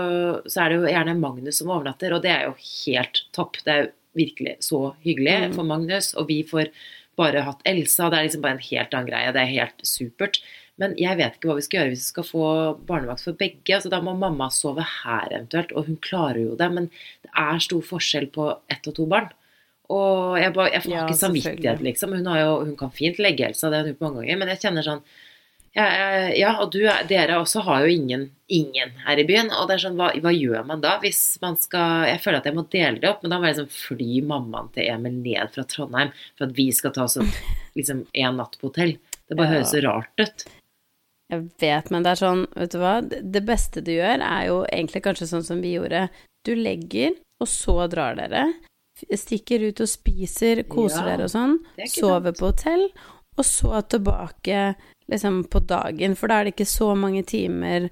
så 0.45 0.62
er 0.63 0.69
det 0.69 0.78
jo 0.82 0.91
gjerne 0.91 1.19
Magnus 1.19 1.60
som 1.62 1.71
overnatter, 1.73 2.13
og 2.13 2.21
det 2.26 2.32
er 2.34 2.45
jo 2.50 2.56
helt 2.86 3.23
topp. 3.34 3.58
Det 3.65 3.73
er 3.73 3.84
jo 3.86 3.91
virkelig 4.17 4.56
så 4.65 4.95
hyggelig 5.06 5.50
Mm. 5.50 5.56
for 5.56 5.63
Magnus, 5.63 6.13
og 6.15 6.28
vi 6.28 6.43
får 6.43 6.69
bare 7.17 7.41
hatt 7.45 7.62
Elsa. 7.65 8.10
Det 8.10 8.17
er 8.19 8.23
liksom 8.28 8.41
bare 8.41 8.58
en 8.58 8.67
helt 8.69 8.93
annen 8.93 9.10
greie. 9.10 9.32
Det 9.34 9.41
er 9.41 9.54
helt 9.62 9.82
supert. 9.84 10.39
Men 10.80 10.93
jeg 10.95 11.17
vet 11.17 11.34
ikke 11.39 11.50
hva 11.50 11.56
vi 11.58 11.62
skal 11.65 11.80
gjøre 11.80 11.89
hvis 11.89 12.04
vi 12.06 12.12
skal 12.13 12.23
få 12.23 12.45
barnevakt 12.86 13.23
for 13.26 13.34
begge. 13.34 13.73
Altså, 13.73 13.89
da 13.89 14.00
må 14.02 14.13
mamma 14.17 14.50
sove 14.54 14.84
her 14.86 15.28
eventuelt, 15.32 15.71
og 15.73 15.88
hun 15.88 15.97
klarer 15.97 16.43
jo 16.43 16.56
det. 16.56 16.67
Men 16.71 16.89
det 17.23 17.32
er 17.36 17.58
stor 17.65 17.82
forskjell 17.82 18.28
på 18.30 18.52
ett 18.69 18.86
og 18.88 18.93
to 19.00 19.08
barn. 19.10 19.32
Og 19.89 20.36
jeg, 20.39 20.52
bare, 20.54 20.71
jeg 20.73 20.84
får 20.84 20.91
Ja, 20.91 21.06
ikke 21.08 21.15
samvittighet, 21.21 21.82
liksom. 21.86 22.12
Hun, 22.17 22.26
har 22.28 22.39
jo, 22.41 22.52
hun 22.65 22.76
kan 22.76 22.91
fint 22.91 23.19
legge 23.23 23.45
helsa, 23.47 23.69
det 23.71 23.78
har 23.80 23.86
hun 23.88 23.93
gjort 23.93 24.02
mange 24.08 24.21
ganger, 24.26 24.38
men 24.41 24.47
jeg 24.52 24.60
kjenner 24.65 24.84
sånn 24.84 25.02
ja, 25.78 25.84
ja, 26.34 26.52
og 26.63 26.71
du, 26.73 26.80
er- 26.89 27.04
dere 27.06 27.36
også 27.38 27.62
har 27.67 27.84
jo 27.86 27.91
ingen, 27.93 28.23
ingen 28.50 28.95
her 29.06 29.19
i 29.21 29.26
byen. 29.30 29.52
Og 29.54 29.67
det 29.69 29.76
er 29.76 29.84
sånn, 29.84 29.97
hva, 30.00 30.08
hva 30.23 30.32
gjør 30.34 30.63
man 30.65 30.82
da 30.82 30.95
hvis 31.04 31.19
man 31.43 31.54
skal 31.62 32.08
Jeg 32.10 32.21
føler 32.23 32.39
at 32.39 32.47
jeg 32.50 32.56
må 32.58 32.63
dele 32.73 32.97
det 33.04 33.10
opp, 33.12 33.21
men 33.21 33.30
da 33.30 33.38
må 33.38 33.45
jeg 33.45 33.58
liksom 33.60 33.76
fly 33.76 34.21
mammaen 34.26 34.71
til 34.73 34.88
Emil 34.89 35.19
ned 35.21 35.52
fra 35.54 35.63
Trondheim 35.69 36.10
for 36.36 36.47
at 36.47 36.56
vi 36.58 36.65
skal 36.73 36.95
ta 36.95 37.04
oss 37.06 37.19
liksom 37.78 38.08
en 38.12 38.39
natt 38.41 38.58
på 38.58 38.71
hotell. 38.71 38.95
Det 39.28 39.38
bare 39.38 39.52
Ja. 39.52 39.54
høres 39.60 39.69
så 39.76 39.84
rart 39.86 40.23
ut. 40.23 40.47
Jeg 41.30 41.45
vet, 41.62 41.91
men 41.91 42.02
det 42.08 42.12
er 42.15 42.21
sånn, 42.26 42.45
vet 42.56 42.71
du 42.73 42.80
hva, 42.82 42.95
det 43.08 43.21
det 43.36 43.45
beste 43.45 43.84
du 43.84 43.91
gjør 43.91 44.23
er 44.23 44.47
jo 44.47 44.63
egentlig 44.71 45.04
kanskje 45.04 45.28
sånn 45.30 45.45
som 45.45 45.62
vi 45.62 45.76
gjorde. 45.78 46.08
Du 46.47 46.56
legger, 46.56 47.13
og 47.43 47.47
så 47.52 47.86
drar 47.91 48.15
dere. 48.17 48.47
Stikker 49.13 49.67
ut 49.69 49.81
og 49.81 49.88
spiser, 49.91 50.63
koser 50.69 51.03
Ja, 51.03 51.05
dere 51.17 51.23
og 51.27 51.33
sånn. 51.33 51.57
det 51.77 51.83
er 51.86 51.93
Sover 51.93 52.33
sant. 52.33 52.38
på 52.39 52.51
hotell, 52.51 52.86
og 53.38 53.45
så 53.45 53.81
tilbake 53.88 54.75
liksom 55.10 55.43
på 55.49 55.62
dagen, 55.67 56.15
for 56.15 56.27
da 56.27 56.39
er 56.39 56.43
det 56.45 56.55
ikke 56.55 56.65
så 56.67 56.95
mange 56.97 57.23
timer 57.25 57.89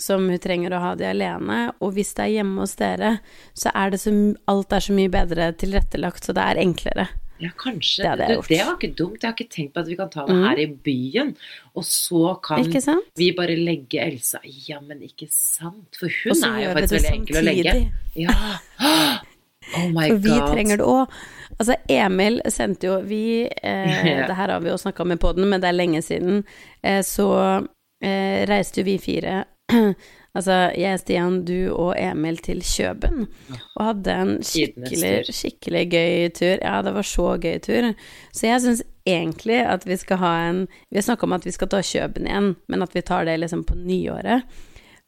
som 0.00 0.28
hun 0.28 0.38
trenger 0.38 0.70
å 0.74 0.80
ha 0.80 0.94
de 0.94 1.04
alene. 1.06 1.72
Og 1.80 1.92
hvis 1.94 2.14
det 2.14 2.24
er 2.24 2.32
hjemme 2.42 2.60
hos 2.64 2.74
dere, 2.76 3.20
så 3.54 3.70
er 3.74 3.90
det 3.90 4.00
så, 4.00 4.10
alt 4.48 4.72
er 4.72 4.80
så 4.80 4.92
mye 4.96 5.10
bedre 5.12 5.52
tilrettelagt, 5.60 6.24
så 6.24 6.32
det 6.34 6.42
er 6.42 6.62
enklere. 6.62 7.08
Ja, 7.42 7.50
kanskje. 7.58 8.16
Det 8.16 8.28
gjort. 8.30 8.48
det 8.48 8.58
var 8.64 8.76
ikke 8.78 8.94
dumt. 8.96 9.18
Jeg 9.20 9.26
har 9.28 9.34
ikke 9.34 9.50
tenkt 9.50 9.72
på 9.74 9.80
at 9.80 9.86
vi 9.90 9.96
kan 9.96 10.08
ta 10.08 10.24
det 10.24 10.34
Mhm. 10.34 10.44
her 10.48 10.56
i 10.56 10.66
byen. 10.66 11.36
Og 11.74 11.82
så 11.82 12.40
kan 12.40 12.62
vi 13.16 13.32
bare 13.32 13.56
legge 13.58 13.98
Elsa 14.00 14.38
Ja, 14.44 14.78
men 14.80 15.00
ikke 15.02 15.28
sant? 15.28 15.96
For 15.98 16.06
hun 16.08 16.44
er 16.44 16.62
jo 16.62 16.74
faktisk 16.74 16.88
det 16.90 17.02
veldig 17.02 17.14
enkel 17.18 17.36
å 17.36 17.44
legge. 17.44 17.92
Ja. 18.14 19.18
Oh 19.76 19.88
my 19.92 20.08
For 20.08 20.16
vi 20.24 20.34
god. 20.34 20.52
trenger 20.52 20.80
det 20.80 20.88
òg. 20.88 21.14
Altså, 21.54 21.76
Emil 21.88 22.40
sendte 22.50 22.88
jo 22.88 22.98
Vi 23.06 23.22
eh, 23.46 24.04
yeah. 24.06 24.26
Det 24.28 24.34
her 24.34 24.48
har 24.56 24.60
vi 24.60 24.72
jo 24.72 24.80
snakka 24.80 25.04
med 25.04 25.20
på 25.22 25.32
den, 25.36 25.48
men 25.48 25.62
det 25.62 25.70
er 25.70 25.78
lenge 25.78 26.02
siden. 26.02 26.44
Eh, 26.82 27.02
så 27.06 27.30
eh, 28.04 28.44
reiste 28.50 28.82
jo 28.82 28.88
vi 28.90 28.98
fire 28.98 29.44
Altså 30.34 30.54
jeg, 30.74 30.98
Stian, 30.98 31.36
du 31.46 31.70
og 31.70 31.92
Emil 31.94 32.40
til 32.42 32.58
Kjøben. 32.66 33.28
Og 33.76 33.84
hadde 33.86 34.14
en 34.18 34.32
skikkelig, 34.42 35.12
skikkelig 35.30 35.82
gøy 35.92 36.24
tur. 36.34 36.56
Ja, 36.58 36.80
det 36.82 36.90
var 36.96 37.06
så 37.06 37.28
gøy 37.38 37.60
tur. 37.62 37.86
Så 38.34 38.48
jeg 38.48 38.64
syns 38.64 38.82
egentlig 39.06 39.60
at 39.62 39.86
vi 39.86 39.94
skal 40.00 40.18
ha 40.18 40.32
en 40.48 40.64
Vi 40.90 40.98
har 40.98 41.06
snakka 41.06 41.28
om 41.28 41.36
at 41.38 41.46
vi 41.46 41.54
skal 41.54 41.70
ta 41.70 41.78
Kjøben 41.86 42.26
igjen, 42.26 42.56
men 42.66 42.82
at 42.82 42.96
vi 42.96 43.04
tar 43.06 43.28
det 43.30 43.36
liksom 43.44 43.62
på 43.68 43.78
nyåret. 43.78 44.42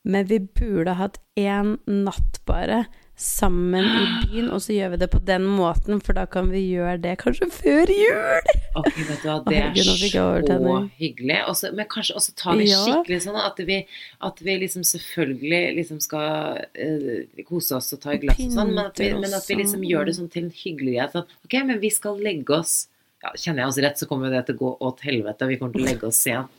Men 0.07 0.31
vi 0.31 0.38
burde 0.38 0.95
hatt 0.95 1.19
én 1.35 1.75
natt 1.90 2.38
bare 2.47 2.85
sammen 3.16 3.85
i 3.85 4.05
byen, 4.29 4.48
og 4.52 4.61
så 4.61 4.74
gjør 4.74 4.90
vi 4.92 4.98
det 5.00 5.09
på 5.12 5.20
den 5.24 5.46
måten, 5.48 6.00
for 6.05 6.16
da 6.18 6.26
kan 6.29 6.50
vi 6.52 6.61
gjøre 6.68 6.98
det 7.00 7.14
kanskje 7.22 7.48
før 7.52 7.92
jul. 7.92 8.50
Ok, 8.76 8.90
vet 8.92 9.22
du 9.22 9.29
hva, 9.31 9.37
det 9.46 9.61
er 9.62 9.79
så 9.87 9.94
hyggelig. 10.98 11.38
Også, 11.48 11.70
men 11.76 11.88
kanskje 11.92 12.16
også 12.20 12.35
ta 12.37 12.57
det 12.59 12.68
skikkelig 12.72 13.20
sånn 13.24 13.38
at 13.40 13.62
vi, 13.68 13.79
at 14.29 14.42
vi 14.44 14.57
liksom 14.61 14.85
selvfølgelig 14.85 15.62
liksom 15.79 16.02
skal 16.05 16.61
uh, 16.61 17.44
kose 17.48 17.79
oss 17.79 17.94
og 17.96 18.02
ta 18.05 18.16
i 18.16 18.20
glass 18.20 18.42
og 18.42 18.59
sånn, 18.59 18.74
men 18.74 18.85
at, 18.85 19.00
vi, 19.00 19.12
men 19.16 19.38
at 19.40 19.48
vi 19.48 19.61
liksom 19.62 19.87
gjør 19.88 20.11
det 20.11 20.18
sånn 20.18 20.33
til 20.33 20.44
en 20.44 20.52
hyggelighet. 20.52 21.16
Sånn, 21.16 21.38
ok, 21.48 21.59
men 21.70 21.81
vi 21.85 21.92
skal 21.94 22.20
legge 22.20 22.61
oss 22.61 22.76
ja, 23.24 23.31
Kjenner 23.33 23.64
jeg 23.64 23.70
oss 23.70 23.79
rett, 23.81 23.96
så 23.96 24.07
kommer 24.11 24.29
det 24.31 24.42
til 24.44 24.59
å 24.59 24.61
gå 24.61 24.74
åt 24.90 25.00
helvete. 25.07 25.48
Vi 25.48 25.57
kommer 25.57 25.72
til 25.72 25.87
å 25.87 25.88
legge 25.88 26.11
oss 26.11 26.20
sent. 26.20 26.52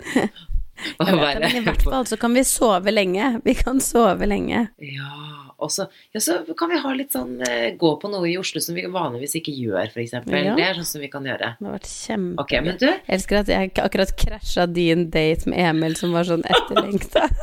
Og 0.98 1.08
Jeg 1.08 1.16
det, 1.20 1.40
men 1.44 1.56
i 1.60 1.64
hvert 1.66 1.82
fall 1.84 2.06
så 2.08 2.16
kan 2.20 2.34
vi 2.36 2.42
sove 2.46 2.92
lenge. 2.92 3.30
Vi 3.44 3.54
kan 3.58 3.80
sove 3.84 4.28
lenge. 4.28 4.66
Ja, 4.84 5.14
og 5.60 5.70
så, 5.74 5.86
ja, 6.14 6.22
så 6.24 6.38
kan 6.56 6.70
vi 6.72 6.78
ha 6.80 6.92
litt 6.96 7.12
sånn 7.12 7.34
eh, 7.44 7.74
Gå 7.80 7.90
på 8.00 8.08
noe 8.12 8.28
i 8.30 8.36
Oslo 8.40 8.62
som 8.64 8.78
vi 8.78 8.86
vanligvis 8.90 9.36
ikke 9.40 9.52
gjør, 9.52 9.90
f.eks. 9.92 10.14
Ja. 10.16 10.54
Det 10.56 10.64
er 10.66 10.78
sånn 10.78 10.88
som 10.88 11.04
vi 11.04 11.10
kan 11.12 11.26
gjøre. 11.28 11.54
Det 11.60 11.68
har 11.68 11.76
vært 11.76 11.90
kjempegøy. 11.90 12.44
Okay, 12.44 12.64
men 12.64 12.78
du 12.80 12.86
Jeg 12.88 13.02
elsker 13.18 13.42
at 13.42 13.52
jeg 13.52 13.72
akkurat 13.84 14.14
krasja 14.24 14.66
din 14.70 15.08
date 15.12 15.50
med 15.52 15.60
Emil, 15.70 15.96
som 16.00 16.16
var 16.16 16.28
sånn 16.28 16.46
etterlengta. 16.48 17.26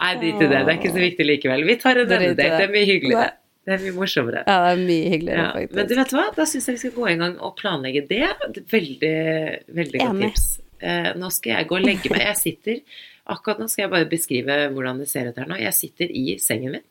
Nei, 0.00 0.14
drit 0.20 0.40
i 0.40 0.46
det. 0.48 0.48
Det 0.48 0.72
er 0.72 0.76
ikke 0.78 0.94
så 0.94 1.02
viktig 1.02 1.26
likevel. 1.28 1.66
Vi 1.68 1.76
tar 1.82 2.00
en 2.02 2.08
date. 2.10 2.32
Det 2.38 2.48
er 2.50 2.72
mye 2.72 2.88
hyggeligere. 2.88 3.30
Det 3.68 3.74
er 3.76 3.82
mye 3.84 3.92
morsommere. 3.94 4.40
Ja, 4.48 4.56
det 4.64 4.70
er 4.72 4.80
mye 4.80 5.10
hyggeligere, 5.12 5.42
Ja. 5.44 5.50
faktisk. 5.52 5.74
Men 5.76 5.86
du 5.90 5.94
vet 5.98 6.14
hva, 6.16 6.24
da 6.36 6.46
syns 6.48 6.66
jeg 6.66 6.74
vi 6.76 6.80
skal 6.82 6.94
gå 6.96 7.08
i 7.10 7.16
gang 7.20 7.36
og 7.38 7.56
planlegge 7.60 8.02
det. 8.08 8.26
Veldig, 8.72 9.14
veldig 9.76 10.00
godt 10.00 10.20
tips. 10.24 10.46
Eh, 10.80 11.10
nå 11.20 11.28
skal 11.34 11.56
jeg 11.58 11.68
gå 11.70 11.76
og 11.78 11.84
legge 11.86 12.10
meg. 12.12 12.26
Jeg 12.30 12.38
sitter 12.40 12.80
Akkurat 13.30 13.60
nå 13.62 13.66
skal 13.70 13.84
jeg 13.84 13.90
bare 13.92 14.08
beskrive 14.10 14.54
hvordan 14.74 14.98
det 14.98 15.06
ser 15.10 15.28
ut 15.30 15.36
her 15.38 15.46
nå. 15.50 15.58
Jeg 15.60 15.74
sitter 15.76 16.10
i 16.10 16.38
sengen 16.42 16.72
min 16.78 16.86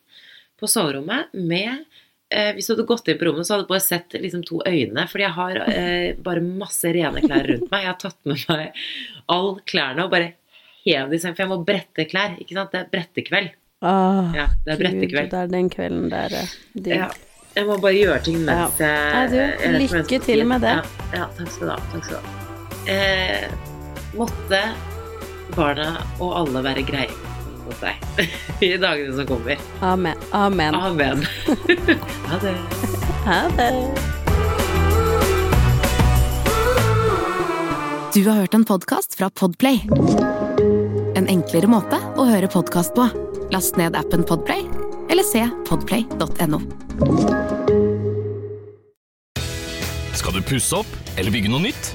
på 0.60 0.68
soverommet 0.70 1.32
med 1.34 1.82
eh, 2.30 2.50
Hvis 2.56 2.66
du 2.68 2.74
hadde 2.74 2.86
gått 2.88 3.08
inn 3.08 3.18
på 3.20 3.26
rommet, 3.28 3.46
så 3.48 3.54
hadde 3.56 3.64
du 3.66 3.72
bare 3.72 3.84
sett 3.84 4.14
liksom 4.20 4.42
to 4.48 4.60
øyne. 4.68 5.06
Fordi 5.10 5.24
jeg 5.26 5.34
har 5.36 5.56
eh, 5.66 6.10
bare 6.20 6.42
masse 6.44 6.92
rene 6.94 7.20
klær 7.24 7.48
rundt 7.50 7.66
meg. 7.72 7.82
Jeg 7.84 7.90
har 7.90 7.98
tatt 8.00 8.18
med 8.28 8.44
meg 8.48 8.84
all 9.32 9.56
klærne 9.68 10.04
og 10.06 10.12
bare 10.14 10.30
hev 10.86 11.10
de 11.10 11.18
i 11.18 11.20
sengen. 11.20 11.36
For 11.36 11.44
jeg 11.44 11.50
må 11.52 11.58
brette 11.66 12.06
klær. 12.08 12.36
Ikke 12.40 12.56
sant? 12.56 12.72
Det 12.72 12.82
er 12.84 12.92
brettekveld. 12.94 13.50
Åh, 13.80 14.30
Ja, 14.36 14.46
det 14.64 14.74
er 14.76 14.80
brettekveld. 14.84 15.30
Det 15.32 15.40
er 15.42 15.50
den 15.56 15.68
kvelden 15.72 16.08
der. 16.12 16.38
eh, 16.42 16.54
digg. 16.76 16.94
Ja. 17.02 17.10
Jeg 17.56 17.66
må 17.66 17.80
bare 17.82 17.96
gjøre 17.98 18.20
ting 18.22 18.36
mens 18.46 18.78
jeg, 18.78 19.30
du, 19.32 19.36
jeg 19.40 19.72
lykke 19.74 19.90
hva 19.90 19.98
jeg 19.98 20.06
skal 20.06 20.20
til 20.28 20.44
med 20.46 20.62
det. 20.62 20.76
Ja, 20.78 21.16
ja, 21.18 21.24
takk 21.40 21.50
skal 21.50 21.66
du 21.66 21.72
ha. 21.74 21.78
Takk 21.96 22.04
skal 22.06 22.20
du 22.20 22.28
ha. 22.28 22.94
Eh, 22.94 23.48
måtte 24.16 24.60
barna 25.56 25.90
og 26.20 26.32
alle 26.42 26.62
være 26.64 26.84
greie 26.86 27.14
mot 27.64 27.82
deg 27.82 28.24
i 28.66 28.72
dagene 28.80 29.14
som 29.16 29.28
kommer. 29.28 29.60
Amen. 29.84 30.18
Amen. 30.32 30.74
Amen. 30.74 31.26
ha 32.30 32.40
det. 32.42 32.56
Ha 33.26 33.42
det. 33.58 33.70
Du 38.14 38.24
har 38.26 38.40
hørt 38.42 38.54
en 38.54 38.64
podkast 38.66 39.14
fra 39.14 39.30
Podplay. 39.30 39.84
En 41.14 41.28
enklere 41.30 41.70
måte 41.70 42.00
å 42.18 42.26
høre 42.26 42.50
podkast 42.50 42.96
på. 42.96 43.06
Last 43.54 43.78
ned 43.78 43.94
appen 43.98 44.24
Podplay, 44.26 44.64
eller 45.10 45.26
se 45.26 45.44
podplay.no. 45.68 46.62
Skal 50.18 50.36
du 50.36 50.42
pusse 50.42 50.82
opp 50.82 51.18
eller 51.18 51.30
bygge 51.34 51.54
noe 51.54 51.62
nytt? 51.70 51.94